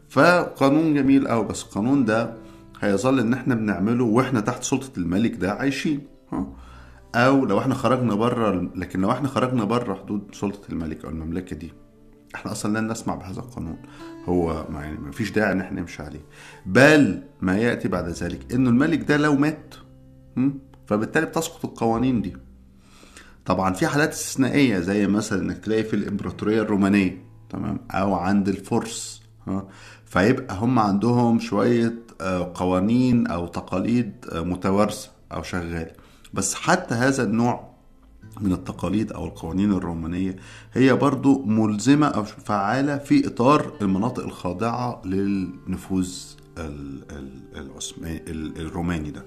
فقانون 0.09 0.95
جميل 0.95 1.29
قوي 1.29 1.45
بس 1.45 1.63
القانون 1.63 2.05
ده 2.05 2.35
هيظل 2.81 3.21
إن 3.21 3.33
إحنا 3.33 3.55
بنعمله 3.55 4.05
وإحنا 4.05 4.41
تحت 4.41 4.63
سلطة 4.63 4.99
الملك 4.99 5.35
ده 5.35 5.53
عايشين 5.53 6.01
أو 7.15 7.45
لو 7.45 7.59
إحنا 7.59 7.75
خرجنا 7.75 8.15
بره 8.15 8.71
لكن 8.75 9.01
لو 9.01 9.11
إحنا 9.13 9.29
خرجنا 9.29 9.65
بره 9.65 9.95
حدود 9.95 10.29
سلطة 10.33 10.73
الملك 10.73 11.05
أو 11.05 11.11
المملكة 11.11 11.57
دي 11.57 11.73
إحنا 12.35 12.53
أصلا 12.53 12.79
لن 12.79 12.91
نسمع 12.91 13.15
بهذا 13.15 13.41
القانون. 13.41 13.77
هو 14.25 14.67
ما 14.71 14.81
يعني 14.85 14.99
ما 14.99 15.11
فيش 15.11 15.31
داعي 15.31 15.53
إن 15.53 15.61
إحنا 15.61 15.81
نمشي 15.81 16.03
عليه. 16.03 16.21
بل 16.67 17.23
ما 17.41 17.59
يأتي 17.59 17.89
بعد 17.89 18.09
ذلك 18.09 18.53
إنه 18.55 18.71
الملك 18.71 19.03
ده 19.03 19.17
لو 19.17 19.37
مات 19.37 19.75
فبالتالي 20.87 21.27
بتسقط 21.27 21.65
القوانين 21.65 22.23
دي. 22.23 22.37
طبعا 23.49 23.73
في 23.75 23.87
حالات 23.87 24.09
استثنائية 24.12 24.78
زي 24.78 25.07
مثلا 25.07 25.43
إنك 25.43 25.59
تلاقي 25.59 25.85
في 25.85 25.95
الإمبراطورية 25.97 26.62
الرومانية 26.62 27.23
تمام؟ 27.50 27.81
أو 27.90 28.14
عند 28.14 28.49
الفرس 28.49 29.23
فيبقى 30.05 30.57
هم 30.57 30.78
عندهم 30.78 31.38
شوية 31.40 31.95
آه، 32.21 32.52
قوانين 32.55 33.26
أو 33.26 33.47
تقاليد 33.47 34.12
آه، 34.33 34.40
متوارثة 34.40 35.11
أو 35.33 35.43
شغالة. 35.43 35.90
بس 36.35 36.55
حتى 36.55 36.95
هذا 36.95 37.23
النوع 37.23 37.69
من 38.40 38.52
التقاليد 38.52 39.12
أو 39.12 39.25
القوانين 39.26 39.73
الرومانية 39.73 40.37
هي 40.73 40.93
برضو 40.95 41.43
ملزمة 41.45 42.07
أو 42.07 42.25
فعالة 42.25 42.99
في 42.99 43.26
إطار 43.26 43.73
المناطق 43.83 44.25
الخاضعة 44.25 45.02
للنفوذ 45.05 46.14
ال- 46.59 47.02
ال- 47.11 47.43
العثماني 47.57 48.23
ال- 48.31 48.61
الروماني 48.61 49.11
ده. 49.11 49.25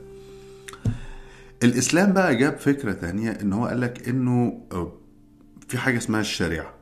الإسلام 1.64 2.14
بقى 2.14 2.36
جاب 2.36 2.58
فكرة 2.58 2.92
تانية 2.92 3.32
إن 3.32 3.54
هو 3.54 3.66
قال 3.66 3.82
لك 3.82 4.10
إنه 4.10 4.62
آه، 4.72 4.94
في 5.68 5.78
حاجة 5.78 5.98
اسمها 5.98 6.22
الشريعة؟ 6.22 6.74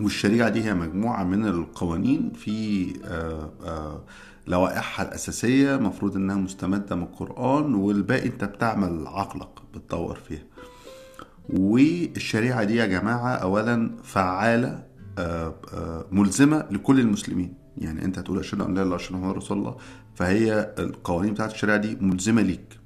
والشريعة 0.00 0.48
دي 0.48 0.64
هي 0.64 0.74
مجموعة 0.74 1.24
من 1.24 1.46
القوانين 1.46 2.32
في 2.32 2.86
آه، 3.04 3.52
آه، 3.64 4.04
لوائحها 4.46 5.08
الأساسية 5.08 5.76
مفروض 5.76 6.16
إنها 6.16 6.36
مستمدة 6.36 6.96
من 6.96 7.02
القرآن 7.02 7.74
والباقي 7.74 8.26
أنت 8.26 8.44
بتعمل 8.44 9.06
عقلك 9.06 9.48
بتطور 9.74 10.14
فيها 10.14 10.42
والشريعة 11.48 12.64
دي 12.64 12.76
يا 12.76 12.86
جماعة 12.86 13.28
اولا 13.34 13.90
فعالة 14.02 14.84
ملزمة 16.12 16.66
لكل 16.70 17.00
المسلمين 17.00 17.54
يعني 17.78 18.04
أنت 18.04 18.18
هتقول 18.18 18.38
أشهد 18.38 18.60
أن 18.60 18.74
لا 18.74 18.82
إله 18.82 18.96
إلا 18.96 19.08
الله 19.16 19.32
رسول 19.32 19.58
الله 19.58 19.76
فهي 20.14 20.74
القوانين 20.78 21.34
بتاعت 21.34 21.52
الشريعة 21.52 21.76
دي 21.76 21.96
ملزمة 22.00 22.42
ليك؟ 22.42 22.78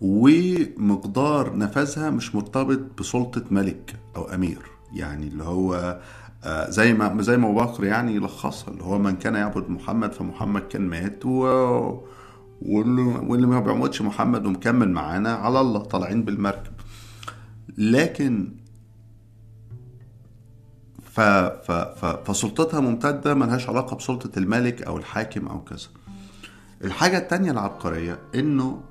ومقدار 0.00 1.56
نفاذها 1.56 2.10
مش 2.10 2.34
مرتبط 2.34 2.80
بسلطة 2.98 3.44
ملك 3.50 3.96
أو 4.16 4.24
أمير. 4.24 4.58
يعني 4.92 5.28
اللي 5.28 5.44
هو 5.44 6.00
آه، 6.44 6.70
زي 6.70 6.92
ما 6.92 7.22
زي 7.22 7.36
ما 7.36 7.52
بكر 7.52 7.84
يعني 7.84 8.14
يلخصها 8.14 8.72
اللي 8.72 8.84
هو 8.84 8.98
من 8.98 9.16
كان 9.16 9.34
يعبد 9.34 9.70
محمد 9.70 10.12
فمحمد 10.12 10.62
كان 10.62 10.82
مات 10.82 11.26
و 11.26 11.40
واللي 12.62 13.02
واللي 13.02 13.46
ما 13.46 13.60
بيعبدش 13.60 14.02
محمد 14.02 14.46
ومكمل 14.46 14.90
معانا 14.90 15.32
على 15.32 15.60
الله 15.60 15.80
طالعين 15.80 16.22
بالمركب. 16.22 16.72
لكن 17.78 18.52
ف 21.02 21.20
ف 21.20 21.72
ف 21.72 22.04
فسلطتها 22.04 22.80
ممتدة 22.80 23.34
ملهاش 23.34 23.68
علاقة 23.68 23.96
بسلطة 23.96 24.38
الملك 24.38 24.82
أو 24.82 24.96
الحاكم 24.96 25.46
أو 25.48 25.64
كذا. 25.64 25.88
الحاجة 26.84 27.18
التانية 27.18 27.50
العبقرية 27.50 28.18
إنه 28.34 28.82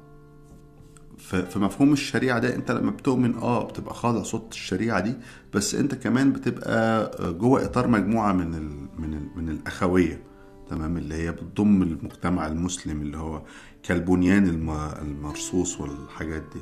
في 1.17 1.59
مفهوم 1.59 1.93
الشريعة 1.93 2.39
ده 2.39 2.55
أنت 2.55 2.71
لما 2.71 2.91
بتؤمن 2.91 3.35
آه 3.35 3.63
بتبقى 3.67 3.93
خاضع 3.95 4.23
صوت 4.23 4.51
الشريعة 4.51 4.99
دي 4.99 5.13
بس 5.53 5.75
أنت 5.75 5.95
كمان 5.95 6.31
بتبقى 6.33 7.11
جوه 7.33 7.65
إطار 7.65 7.87
مجموعة 7.87 8.33
من 8.33 8.53
ال 8.53 8.69
من 9.01 9.13
ال 9.13 9.27
من 9.35 9.49
الأخوية 9.49 10.21
تمام؟ 10.69 10.97
اللي 10.97 11.15
هي 11.15 11.31
بتضم 11.31 11.81
المجتمع 11.83 12.47
المسلم 12.47 13.01
اللي 13.01 13.17
هو 13.17 13.41
كالبنيان 13.83 14.47
الم- 14.47 14.91
المرصوص 15.01 15.79
والحاجات 15.81 16.41
دي 16.53 16.61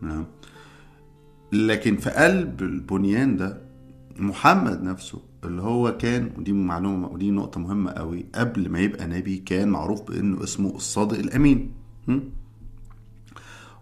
تمام؟ 0.00 0.26
لكن 1.52 1.96
في 1.96 2.10
قلب 2.10 2.62
البنيان 2.62 3.36
ده 3.36 3.60
محمد 4.16 4.82
نفسه 4.82 5.20
اللي 5.44 5.62
هو 5.62 5.96
كان 5.96 6.30
ودي 6.38 6.52
معلومة 6.52 7.08
ودي 7.08 7.30
نقطة 7.30 7.60
مهمة 7.60 7.90
قوي 7.90 8.26
قبل 8.34 8.68
ما 8.70 8.78
يبقى 8.80 9.06
نبي 9.06 9.36
كان 9.36 9.68
معروف 9.68 10.02
بإنه 10.02 10.44
اسمه 10.44 10.76
الصادق 10.76 11.18
الأمين. 11.18 11.72
م? 12.08 12.18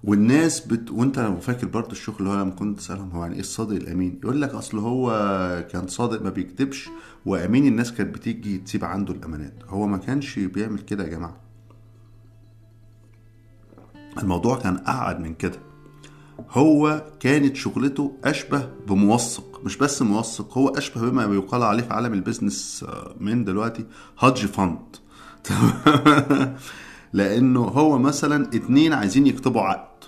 والناس 0.05 0.61
بت... 0.67 0.91
وأنت 0.91 1.19
لو 1.19 1.37
فاكر 1.37 1.67
برضه 1.67 1.93
الشغل 1.93 2.17
اللي 2.19 2.31
هو 2.31 2.35
لما 2.35 2.51
كنت 2.51 2.79
تسألهم 2.79 3.11
هو 3.11 3.23
يعني 3.23 3.35
إيه 3.35 3.41
الصادق 3.41 3.77
الأمين؟ 3.77 4.21
يقول 4.25 4.41
لك 4.43 4.51
أصل 4.51 4.79
هو 4.79 5.09
كان 5.73 5.87
صادق 5.87 6.23
ما 6.23 6.31
بيكذبش 6.31 6.89
وأمين 7.27 7.67
الناس 7.67 7.93
كانت 7.93 8.15
بتيجي 8.15 8.59
تسيب 8.59 8.85
عنده 8.85 9.13
الأمانات. 9.15 9.55
هو 9.69 9.87
ما 9.87 9.97
كانش 9.97 10.39
بيعمل 10.39 10.79
كده 10.79 11.05
يا 11.05 11.09
جماعة. 11.09 11.37
الموضوع 14.19 14.59
كان 14.59 14.83
اعقد 14.89 15.21
من 15.21 15.35
كده. 15.35 15.59
هو 16.51 17.05
كانت 17.21 17.57
شغلته 17.57 18.13
أشبه 18.25 18.69
بموثق. 18.89 19.56
مش 19.67 19.77
بس 19.77 20.03
موثق 20.03 20.59
هو 20.59 20.69
أشبه 20.69 21.01
بما 21.01 21.35
يقال 21.35 21.63
عليه 21.63 21.83
في 21.83 21.93
عالم 21.93 22.13
البيزنس 22.13 22.85
آه، 22.89 23.15
من 23.21 23.45
دلوقتي 23.45 23.85
هادج 24.19 24.47
فند 24.47 24.97
لأنه 27.13 27.61
هو 27.61 27.99
مثلا 27.99 28.45
اتنين 28.45 28.93
عايزين 28.93 29.27
يكتبوا 29.27 29.61
عقد؟ 29.61 30.05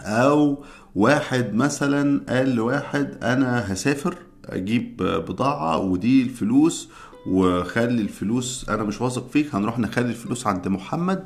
أو 0.00 0.64
واحد 0.94 1.54
مثلا 1.54 2.20
قال 2.28 2.54
لواحد 2.54 3.24
أنا 3.24 3.72
هسافر 3.72 4.16
أجيب 4.44 4.96
بضاعة 4.96 5.78
ودي 5.78 6.22
الفلوس 6.22 6.88
وخلي 7.26 8.02
الفلوس 8.02 8.66
أنا 8.68 8.82
مش 8.82 9.00
واثق 9.00 9.28
فيك 9.30 9.54
هنروح 9.54 9.78
نخلي 9.78 10.08
الفلوس 10.08 10.46
عند 10.46 10.68
محمد. 10.68 11.24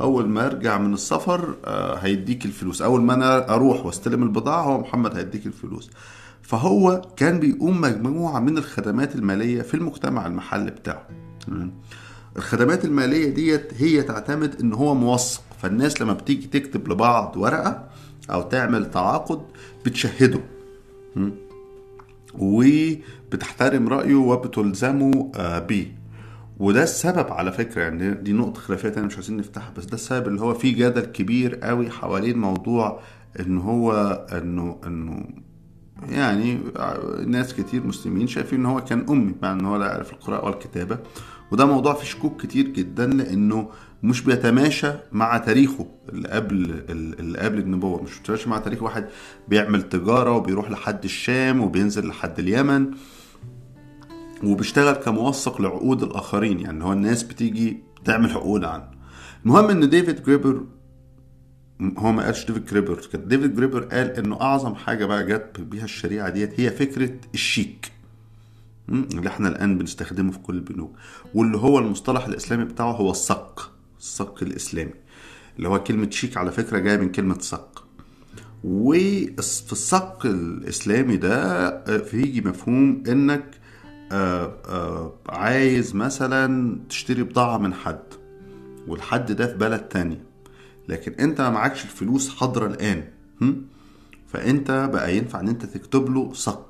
أول 0.00 0.28
ما 0.28 0.46
أرجع 0.46 0.78
من 0.78 0.94
السفر 0.94 1.54
آه، 1.64 1.94
هيديك 1.94 2.44
الفلوس. 2.44 2.82
أول 2.82 3.02
ما 3.02 3.14
أنا 3.14 3.54
أروح 3.54 3.86
واستلم 3.86 4.22
البضاعة 4.22 4.62
هو 4.62 4.80
محمد 4.80 5.16
هيديك 5.16 5.46
الفلوس. 5.46 5.90
فهو 6.42 7.02
كان 7.16 7.40
بيقوم 7.40 7.80
مجموعة 7.80 8.40
من 8.40 8.58
الخدمات 8.58 9.14
المالية 9.14 9.62
في 9.62 9.74
المجتمع 9.74 10.26
المحلي 10.26 10.70
بتاعه؟ 10.70 11.06
الخدمات 12.36 12.84
المالية 12.84 13.28
ديت 13.34 13.72
هي 13.78 14.02
تعتمد 14.02 14.60
إن 14.60 14.72
هو 14.72 14.94
موثق 14.94 15.42
فالناس 15.62 16.02
لما 16.02 16.12
بتيجي 16.12 16.46
تكتب 16.46 16.88
لبعض 16.92 17.36
ورقة 17.36 17.88
أو 18.30 18.42
تعمل 18.42 18.90
تعاقد 18.90 19.40
بتشهده? 19.86 20.40
وبتحترم 22.38 23.88
رأيه 23.88 24.14
وبتلزمه 24.14 25.32
آه، 25.36 25.58
بيه 25.58 26.02
وده 26.58 26.82
السبب 26.82 27.32
على 27.32 27.52
فكرة 27.52 27.82
يعني 27.82 28.14
دي 28.14 28.32
نقطة 28.32 28.60
خلافية 28.60 28.88
تانية 28.88 29.06
مش 29.06 29.14
عايزين 29.14 29.36
نفتحها 29.36 29.72
بس 29.76 29.84
ده 29.84 29.94
السبب 29.94 30.28
اللي 30.28 30.40
هو 30.40 30.54
فيه 30.54 30.74
جدل 30.76 31.00
كبير 31.04 31.54
قوي 31.54 31.90
حوالين 31.90 32.38
موضوع 32.38 33.00
إن 33.40 33.58
هو 33.58 33.92
انه 34.32 34.80
إنه 34.86 35.24
يعني 36.08 36.58
ناس 37.26 37.54
كتير 37.54 37.86
مسلمين 37.86 38.26
شايفين 38.26 38.60
إن 38.60 38.66
هو 38.66 38.84
كان 38.84 39.06
أمي 39.10 39.34
مع 39.42 39.52
إن 39.52 39.64
هو 39.64 39.76
لا 39.76 39.86
يعرف 39.86 40.12
القراءة 40.12 40.44
والكتابه 40.44 40.98
وده 41.50 41.66
موضوع 41.66 41.94
فيه 41.94 42.04
شكوك 42.04 42.42
كتير 42.42 42.68
جدا 42.68 43.06
لأنه 43.06 43.68
مش 44.02 44.22
بيتماشى 44.22 44.92
مع 45.12 45.38
تاريخه 45.38 45.86
اللي 46.08 46.28
قبل 46.28 46.84
اللي 46.90 47.38
قبل 47.38 47.58
النبوه 47.58 48.02
مش 48.02 48.18
بيتماشى 48.18 48.48
مع 48.50 48.58
تاريخ 48.58 48.82
واحد 48.82 49.08
بيعمل 49.48 49.82
تجارة 49.82 50.30
وبيروح 50.36 50.70
لحد 50.70 51.04
الشام 51.04 51.60
وبينزل 51.60 52.08
لحد 52.08 52.38
اليمن 52.38 52.90
وبيشتغل 54.44 54.94
كموثق 54.94 55.60
لعقود 55.60 56.02
الآخرين 56.02 56.60
يعني 56.60 56.84
هو 56.84 56.92
الناس 56.92 57.22
بتيجي 57.22 57.82
تعمل 58.04 58.30
عقود 58.30 58.64
عنه. 58.64 58.88
المهم 59.44 59.70
إن 59.70 59.88
ديفيد 59.90 60.22
جريبر 60.22 60.62
هو 61.98 62.12
ما 62.12 62.24
قالش 62.24 62.44
ديفيد 62.44 62.64
جريبر 62.66 63.00
كده 63.12 63.22
ديفيد 63.24 63.56
جريبر 63.56 63.84
قال 63.84 64.10
إنه 64.10 64.40
أعظم 64.40 64.74
حاجة 64.74 65.04
بقى 65.04 65.26
جت 65.26 65.60
بيها 65.60 65.84
الشريعة 65.84 66.28
ديت 66.30 66.60
هي 66.60 66.70
فكرة 66.70 67.10
الشيك? 67.34 67.92
اللي 68.88 69.28
إحنا 69.28 69.48
الآن 69.48 69.78
بنستخدمه 69.78 70.32
في 70.32 70.38
كل 70.38 70.54
البنوك. 70.54 70.92
واللي 71.34 71.56
هو 71.56 71.78
المصطلح 71.78 72.26
الإسلامي 72.26 72.64
بتاعه 72.64 72.92
هو 72.92 73.10
الصك 73.10 73.60
الصك 73.98 74.42
الإسلامي. 74.42 74.92
اللي 75.56 75.68
هو 75.68 75.82
كلمة 75.82 76.10
شيك 76.10 76.36
على 76.36 76.52
فكرة 76.52 76.78
جاية 76.78 76.96
من 76.96 77.12
كلمة 77.12 77.38
صك 77.38 77.68
وفي 78.64 79.32
الصك 79.72 80.18
الإسلامي 80.24 81.16
ده 81.16 81.98
فيجي 81.98 82.40
مفهوم 82.40 83.02
إنك 83.08 83.44
آه، 84.12 84.54
آه، 84.68 85.14
عايز 85.28 85.94
مثلا 85.94 86.78
تشتري 86.88 87.22
بضاعة 87.22 87.58
من 87.58 87.74
حد. 87.74 88.02
والحد 88.88 89.32
ده 89.32 89.46
في 89.46 89.54
بلد 89.58 89.80
تاني 89.80 90.18
لكن 90.88 91.12
انت 91.12 91.40
ما 91.40 91.50
معكش 91.50 91.84
الفلوس 91.84 92.28
حاضرة 92.34 92.66
الآن. 92.66 93.04
هم؟ 93.40 93.66
فانت 94.26 94.90
بقى 94.92 95.16
ينفع 95.16 95.40
ان 95.40 95.48
انت 95.48 95.64
تكتب 95.66 96.10
له 96.14 96.32
صك. 96.32 96.66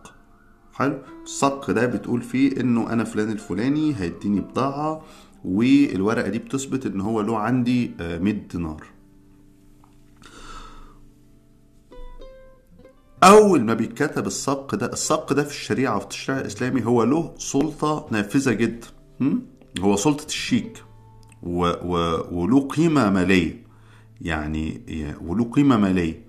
حلو؟ 0.74 0.98
الصك 1.24 1.64
ده 1.70 1.86
بتقول 1.86 2.22
فيه 2.22 2.60
انه 2.60 2.92
أنا 2.92 3.04
فلان 3.04 3.30
الفلاني 3.32 3.94
هيديني 4.00 4.40
بضاعة 4.40 5.02
والورقة 5.44 6.28
دي 6.28 6.38
بتثبت 6.38 6.86
ان 6.86 7.00
هو 7.00 7.20
له 7.20 7.38
عندي 7.38 7.90
آه، 8.00 8.18
100 8.18 8.32
دينار. 8.34 8.84
أول 13.24 13.64
ما 13.64 13.74
بيتكتب 13.74 14.26
الصك 14.26 14.74
ده 14.74 14.86
الصك 14.86 15.26
ده 15.32 15.44
في 15.44 15.50
الشريعة 15.50 15.96
وفي 15.96 16.04
التشريع 16.04 16.40
الإسلامي 16.40 16.84
هو 16.84 17.02
له 17.04 17.34
سلطة 17.38 18.06
نافذة 18.10 18.52
جدا؟ 18.52 18.86
هو 19.80 19.96
سلطة 19.96 20.26
الشيك 20.26 20.82
و 21.42 21.64
و 21.66 21.96
وله 22.32 22.60
قيمة 22.68 23.10
مالية. 23.10 23.61
يعني 24.22 24.80
وله 25.26 25.44
قيمه 25.44 25.76
ماليه 25.76 26.22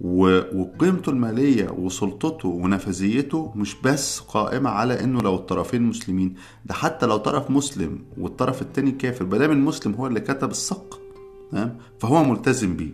و- 0.00 0.60
وقيمته 0.60 1.10
المالية 1.10 1.70
وسلطته 1.70 2.48
ونفذيته 2.48 3.52
مش 3.56 3.76
بس 3.84 4.20
قائمة 4.20 4.70
على 4.70 5.04
إنه 5.04 5.20
لو 5.20 5.34
الطرفين 5.34 5.82
مسلمين 5.82 6.34
ده 6.66 6.74
حتى 6.74 7.06
لو 7.06 7.16
طرف 7.16 7.50
مسلم 7.50 7.98
والطرف 8.18 8.62
التاني 8.62 8.90
كافر 8.92 9.26
مادام 9.26 9.50
المسلم 9.50 9.94
هو 9.94 10.06
اللي 10.06 10.20
كتب 10.20 10.52
تمام 11.50 11.76
فهو 11.98 12.24
ملتزم 12.24 12.76
بيه? 12.76 12.92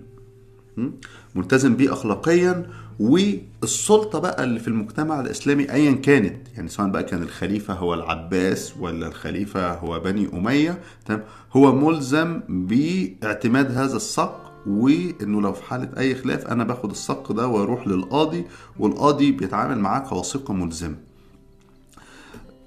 ملتزم 1.35 1.77
بيه 1.77 1.93
اخلاقيا 1.93 2.71
والسلطة 3.01 4.19
بقى 4.19 4.45
اللي 4.45 4.61
في 4.61 4.69
المجتمع 4.69 5.21
الإسلامي 5.21 5.73
ايا 5.73 5.93
كانت 5.93 6.37
يعني 6.57 6.69
سواء 6.69 6.89
بقى 6.89 7.05
كان 7.05 7.23
الخليفة 7.23 7.75
هو 7.75 7.95
العباس 7.95 8.75
ولا 8.81 9.07
الخليفة 9.07 9.75
هو 9.75 10.01
بني 10.01 10.29
أمية 10.35 10.79
تمام؟ 11.07 11.23
هو 11.53 11.75
ملزم 11.75 12.41
باعتماد 12.49 13.71
هذا 13.79 13.97
الصك 13.97 14.53
وإنه 14.67 15.41
لو 15.41 15.53
في 15.53 15.63
حالة 15.65 15.91
أي 15.99 16.15
خلاف 16.15 16.47
أنا 16.47 16.65
باخد 16.65 16.91
الصك 16.91 17.33
ده 17.33 17.47
وأروح 17.47 17.87
للقاضي 17.89 18.45
والقاضي 18.79 19.33
بيتعامل 19.33 19.79
معاه 19.79 20.01
كوثيقة 20.09 20.55
ملزمة. 20.55 20.97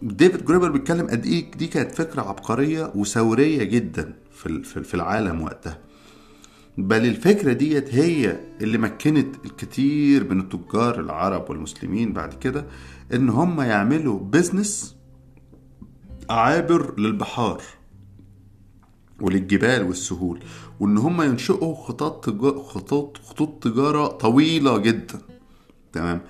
ديفيد 0.02 0.46
جريبر 0.46 0.72
بيتكلم 0.72 1.08
قد 1.08 1.26
إيه؟ 1.26 1.52
دي 1.52 1.68
كانت 1.68 1.92
فكرة 1.92 2.22
عبقرية 2.22 2.92
وثورية 2.96 3.64
جدا 3.64 4.14
في 4.32 4.64
في 4.64 4.94
العالم 4.94 5.42
وقتها. 5.42 5.78
بل 6.78 7.06
الفكرة 7.06 7.54
ديت 7.54 7.96
هي 7.96 8.40
اللي 8.62 8.78
مكنت 8.78 9.46
الكثير 9.46 10.34
من 10.34 10.40
التجار 10.40 11.00
العرب 11.00 11.50
والمسلمين 11.50 12.14
بعد 12.14 12.34
كده 12.34 12.66
إن 13.14 13.30
هم 13.30 13.62
يعملوا 13.62 14.20
business 14.20 14.96
عابر 16.30 17.00
للبحار 17.00 17.62
وللجبال 19.22 19.84
والسهول 19.84 20.40
وإن 20.80 20.98
هم 20.98 21.22
ينشئوا 21.22 21.76
خطوط 21.76 22.30
خطوط 22.60 23.18
خطوط 23.18 23.64
تجارة 23.64 24.08
طويلة 24.08 24.78
جدا. 24.78 25.20
تمام؟ 25.94 26.22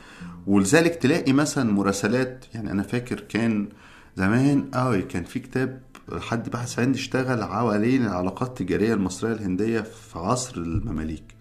ولذلك 0.48 0.96
تلاقي 0.96 1.34
مثلا 1.34 1.72
مراسلات 1.72 2.46
يعني 2.54 2.72
أنا 2.72 2.84
فاكر 2.84 3.20
كان 3.20 3.70
زمان 4.16 4.72
قوي 4.74 5.02
كان 5.02 5.24
في 5.24 5.40
كتاب 5.40 5.82
حد 6.20 6.50
بحث 6.50 6.80
عندي 6.80 7.00
اشتغل 7.00 7.44
حوالين 7.44 8.06
العلاقات 8.06 8.48
التجارية 8.50 8.94
المصرية 8.94 9.34
الهندية 9.34 9.82
في 9.82 10.20
عصر 10.20 10.58
المماليك. 10.58 11.36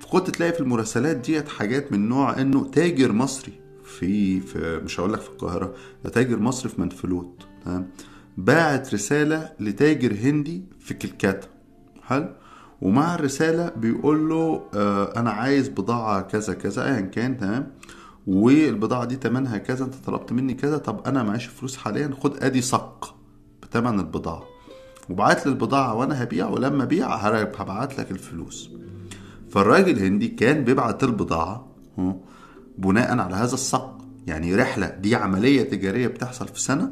فكنت 0.00 0.30
تلاقي 0.30 0.52
في 0.52 0.60
المراسلات 0.60 1.16
ديت 1.16 1.48
حاجات 1.48 1.92
من 1.92 2.08
نوع 2.08 2.40
إنه 2.40 2.64
تاجر 2.70 3.12
مصري 3.12 3.52
في, 3.84 4.40
في 4.40 4.80
مش 4.84 5.00
هقول 5.00 5.12
لك 5.12 5.20
في 5.20 5.28
القاهرة 5.28 5.74
ده 6.04 6.10
تاجر 6.10 6.38
مصري 6.38 6.68
في 6.70 6.80
منفلوت 6.80 7.46
تمام؟ 7.64 7.90
باعت 8.36 8.94
رسالة 8.94 9.52
لتاجر 9.60 10.12
هندي 10.12 10.62
في 10.80 10.94
كلكاتا 10.94 11.48
حلو؟ 12.02 12.28
ومع 12.80 13.14
الرسالة 13.14 13.68
بيقول 13.76 14.28
له 14.28 14.62
آه 14.74 15.20
أنا 15.20 15.30
عايز 15.30 15.68
بضاعة 15.68 16.20
كذا 16.20 16.54
كذا 16.54 16.84
ايا 16.84 17.00
كان 17.00 17.38
تمام؟ 17.38 17.72
والبضاعة 18.26 19.04
دي 19.04 19.16
تمنها 19.16 19.58
كذا 19.58 19.84
أنت 19.84 19.94
طلبت 20.06 20.32
مني 20.32 20.54
كذا 20.54 20.78
طب 20.78 21.06
أنا 21.06 21.22
معيش 21.22 21.46
فلوس 21.46 21.76
حاليا 21.76 22.10
خد 22.20 22.42
أدي 22.44 22.62
صق 22.62 23.14
بتمن 23.70 24.00
البضاعة. 24.00 24.44
وبعت 25.10 25.46
لي 25.46 25.52
البضاعة 25.52 25.94
وأنا 25.94 26.22
هبيع 26.22 26.48
ولما 26.48 26.82
أبيع 26.82 27.14
هبعت 27.16 27.98
لك 27.98 28.10
الفلوس. 28.10 28.70
فالراجل 29.50 29.90
الهندي 29.96 30.28
كان 30.28 30.64
بيبعت 30.64 31.04
البضاعة 31.04 31.66
بناء 32.78 33.18
على 33.18 33.36
هذا 33.36 33.54
الصك 33.54 33.98
يعني 34.26 34.54
رحلة 34.54 34.88
دي 34.88 35.14
عملية 35.16 35.62
تجارية 35.62 36.06
بتحصل 36.06 36.48
في 36.48 36.60
سنة 36.60 36.90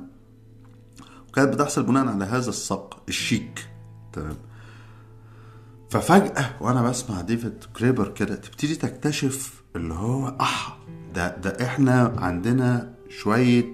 وكانت 1.28 1.54
بتحصل 1.54 1.82
بناء 1.82 2.08
على 2.08 2.24
هذا 2.24 2.48
الصك 2.48 3.02
الشيك. 3.08 3.68
تمام. 4.12 4.36
ففجأة 5.90 6.50
وأنا 6.60 6.82
بسمع 6.82 7.20
ديفيد 7.20 7.64
جريبر 7.78 8.08
كده 8.08 8.34
تبتدي 8.34 8.74
تكتشف 8.76 9.62
اللي 9.76 9.94
هو 9.94 10.28
أح 10.40 10.78
ده 11.14 11.36
ده 11.36 11.64
إحنا 11.66 12.14
عندنا 12.18 12.94
شوية 13.08 13.64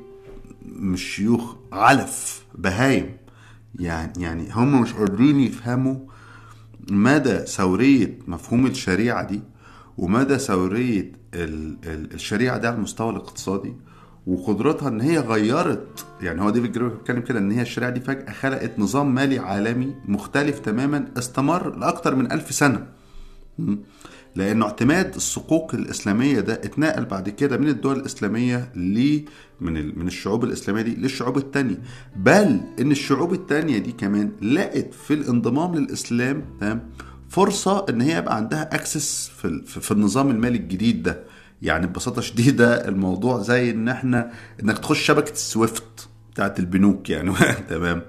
مش 0.67 1.03
شيوخ 1.03 1.55
علف 1.73 2.45
بهايم. 2.55 3.17
يعني 3.79 4.13
يعني 4.23 4.49
هم 4.53 4.83
مش 4.83 4.93
قادرين 4.93 5.41
يفهموا 5.41 5.97
مدى 6.91 7.39
ثورية 7.39 8.19
مفهوم 8.27 8.67
الشريعة 8.67 9.23
دي 9.29 9.41
ومدى 9.99 10.39
ثورية 10.39 11.13
الشريعة 11.35 12.59
دي 12.59 12.67
على 12.67 12.77
المستوى 12.77 13.11
الاقتصادي 13.11 13.73
وقدرتها 14.27 14.89
إن 14.89 15.01
هي 15.01 15.19
غيرت. 15.19 16.07
يعني 16.21 16.43
هو 16.43 16.51
ديفيد 16.51 16.73
جريبر 16.73 16.95
بيتكلم 16.95 17.21
كده 17.21 17.39
إن 17.39 17.51
هي 17.51 17.63
الشريعة 17.63 17.91
دي 17.91 18.01
فجأة 18.01 18.33
خلقت 18.33 18.79
نظام 18.79 19.15
مالي 19.15 19.39
عالمي 19.39 19.95
مختلف 20.05 20.59
تماما 20.59 21.09
استمر 21.19 21.77
لاكثر 21.77 22.15
من 22.15 22.33
ألف 22.33 22.55
سنة. 22.55 22.87
لأنه 24.37 24.67
اعتماد 24.67 25.15
الصكوك 25.15 25.75
الإسلامية 25.75 26.41
ده 26.41 26.55
اتنقل 26.55 27.05
بعد 27.05 27.29
كده 27.29 27.57
من 27.57 27.69
الدول 27.69 27.97
الإسلامية 27.97 28.73
ل 28.77 29.21
من 29.61 29.99
من 29.99 30.07
الشعوب 30.07 30.45
الإسلامية 30.45 30.83
دي 30.83 30.95
للشعوب 30.95 31.37
الثانية 31.37 31.79
بل 32.17 32.61
إن 32.81 32.91
الشعوب 32.91 33.33
الثانية 33.33 33.79
دي 33.79 33.93
كمان 33.93 34.31
لقت 34.43 34.95
في 34.95 35.15
الانضمام 35.15 35.75
للإسلام 35.75 36.45
تمام 36.61 36.91
فرصة 37.29 37.87
إن 37.89 38.01
هي 38.01 38.19
يبقى 38.19 38.37
عندها 38.37 38.75
access 38.75 39.31
في, 39.37 39.63
في 39.67 39.91
النظام 39.91 40.31
المالي 40.31 40.59
الجديد 40.59 41.03
ده. 41.03 41.21
يعني 41.63 41.87
ببساطة 41.87 42.21
شديدة 42.23 42.89
الموضوع 42.89 43.39
زي 43.43 43.71
إن 43.71 43.89
إحنا 43.89 44.33
إنك 44.63 44.79
تخش 44.79 45.01
شبكة 45.01 45.33
ال 45.33 45.45
SWIFT 45.45 46.09
بتاعت 46.33 46.59
البنوك 46.59 47.11
يعني. 47.11 47.33
تمام. 47.71 48.03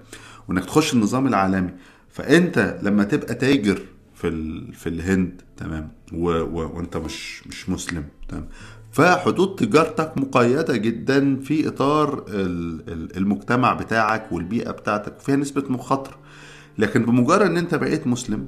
وإنك 0.47 0.65
تخش 0.65 0.93
النظام 0.93 1.27
العالمي. 1.27 1.69
فأنت 2.09 2.79
لما 2.83 3.03
تبقى 3.03 3.35
تاجر 3.35 3.81
في 4.23 4.29
ال... 4.29 4.73
في 4.73 4.89
الهند 4.89 5.41
تمام 5.57 5.91
و... 6.13 6.29
و... 6.29 6.77
وانت 6.77 6.97
مش 6.97 7.47
مش 7.47 7.69
مسلم 7.69 8.03
تمام. 8.29 8.47
فحدود 8.91 9.55
تجارتك 9.55 10.17
مقيدة 10.17 10.77
جدا 10.77 11.39
في 11.39 11.67
إطار 11.67 12.25
المجتمع 13.17 13.73
بتاعك 13.73 14.31
والبيئة 14.31 14.71
بتاعتك 14.71 15.17
وفيها 15.17 15.35
نسبة 15.35 15.63
مخاطرة. 15.69 16.17
لكن 16.77 17.05
بمجرد 17.05 17.41
أن 17.41 17.57
أنت 17.57 17.75
بقيت 17.75 18.07
مسلم 18.07 18.47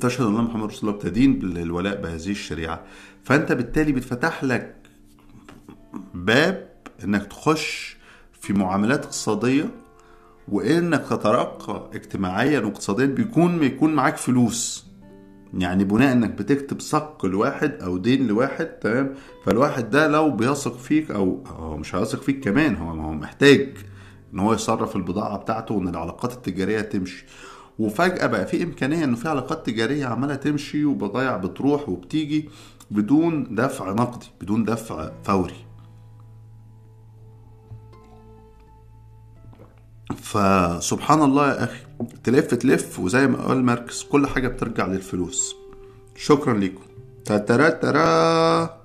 تشهد 0.00 0.26
أن 0.26 0.32
محمد 0.32 0.64
رسول 0.64 0.90
الله 0.90 1.00
بتدين 1.00 1.38
بالولاء 1.38 2.00
بهذه 2.02 2.30
الشريعة 2.30 2.82
فأنت 3.24 3.52
بالتالي 3.52 3.92
بتفتح 3.92 4.44
لك 4.44 4.76
باب 6.14 6.68
إنك 7.04 7.26
تخش 7.26 7.96
في 8.40 8.52
معاملات 8.52 9.04
اقتصادية 9.04 9.70
وإنك 10.52 11.00
تترقى 11.10 11.90
اجتماعيا 11.94 12.60
واقتصاديا 12.60 13.06
بيكون 13.06 13.58
بيكون 13.58 13.94
معاك 13.94 14.16
فلوس. 14.16 14.86
يعني 15.54 15.84
بناء 15.84 16.12
إنك 16.12 16.30
بتكتب 16.30 16.80
صك 16.80 17.24
لواحد 17.24 17.72
أو 17.82 17.98
دين 17.98 18.26
لواحد 18.26 18.66
تمام؟ 18.66 19.14
فالواحد 19.44 19.90
ده 19.90 20.08
لو 20.08 20.30
بيثق 20.30 20.76
فيك 20.76 21.10
أو 21.10 21.44
هو 21.46 21.76
مش 21.76 21.94
هيثق 21.94 22.22
فيك 22.22 22.44
كمان 22.44 22.76
هو 22.76 22.90
هو 22.90 23.12
محتاج 23.12 23.68
إن 24.34 24.38
هو 24.38 24.52
يصرف 24.54 24.96
البضاعة 24.96 25.36
بتاعته 25.38 25.74
وإن 25.74 25.88
العلاقات 25.88 26.32
التجارية 26.32 26.80
تمشي. 26.80 27.26
وفجأة 27.78 28.26
بقى 28.26 28.46
في 28.46 28.62
إمكانية 28.62 29.04
إنه 29.04 29.16
في 29.16 29.28
علاقات 29.28 29.66
تجارية 29.66 30.06
عمالة 30.06 30.34
تمشي 30.34 30.84
وبضايع 30.84 31.36
بتروح 31.36 31.88
وبتيجي 31.88 32.48
بدون 32.90 33.54
دفع 33.54 33.92
نقدي 33.92 34.26
بدون 34.40 34.64
دفع 34.64 35.10
فوري. 35.24 35.54
فسبحان 40.12 41.22
الله 41.22 41.48
يا 41.48 41.64
أخي 41.64 41.78
تلف 42.24 42.54
تلف 42.54 43.00
وزي 43.00 43.26
ما 43.26 43.46
قال 43.46 43.64
ماركس 43.64 44.02
كل 44.02 44.26
حاجة 44.26 44.48
بترجع 44.48 44.86
للفلوس. 44.86 45.54
شكرا 46.16 46.54
لكم 46.58 46.82
تترا 47.24 47.68
ترا. 47.68 48.81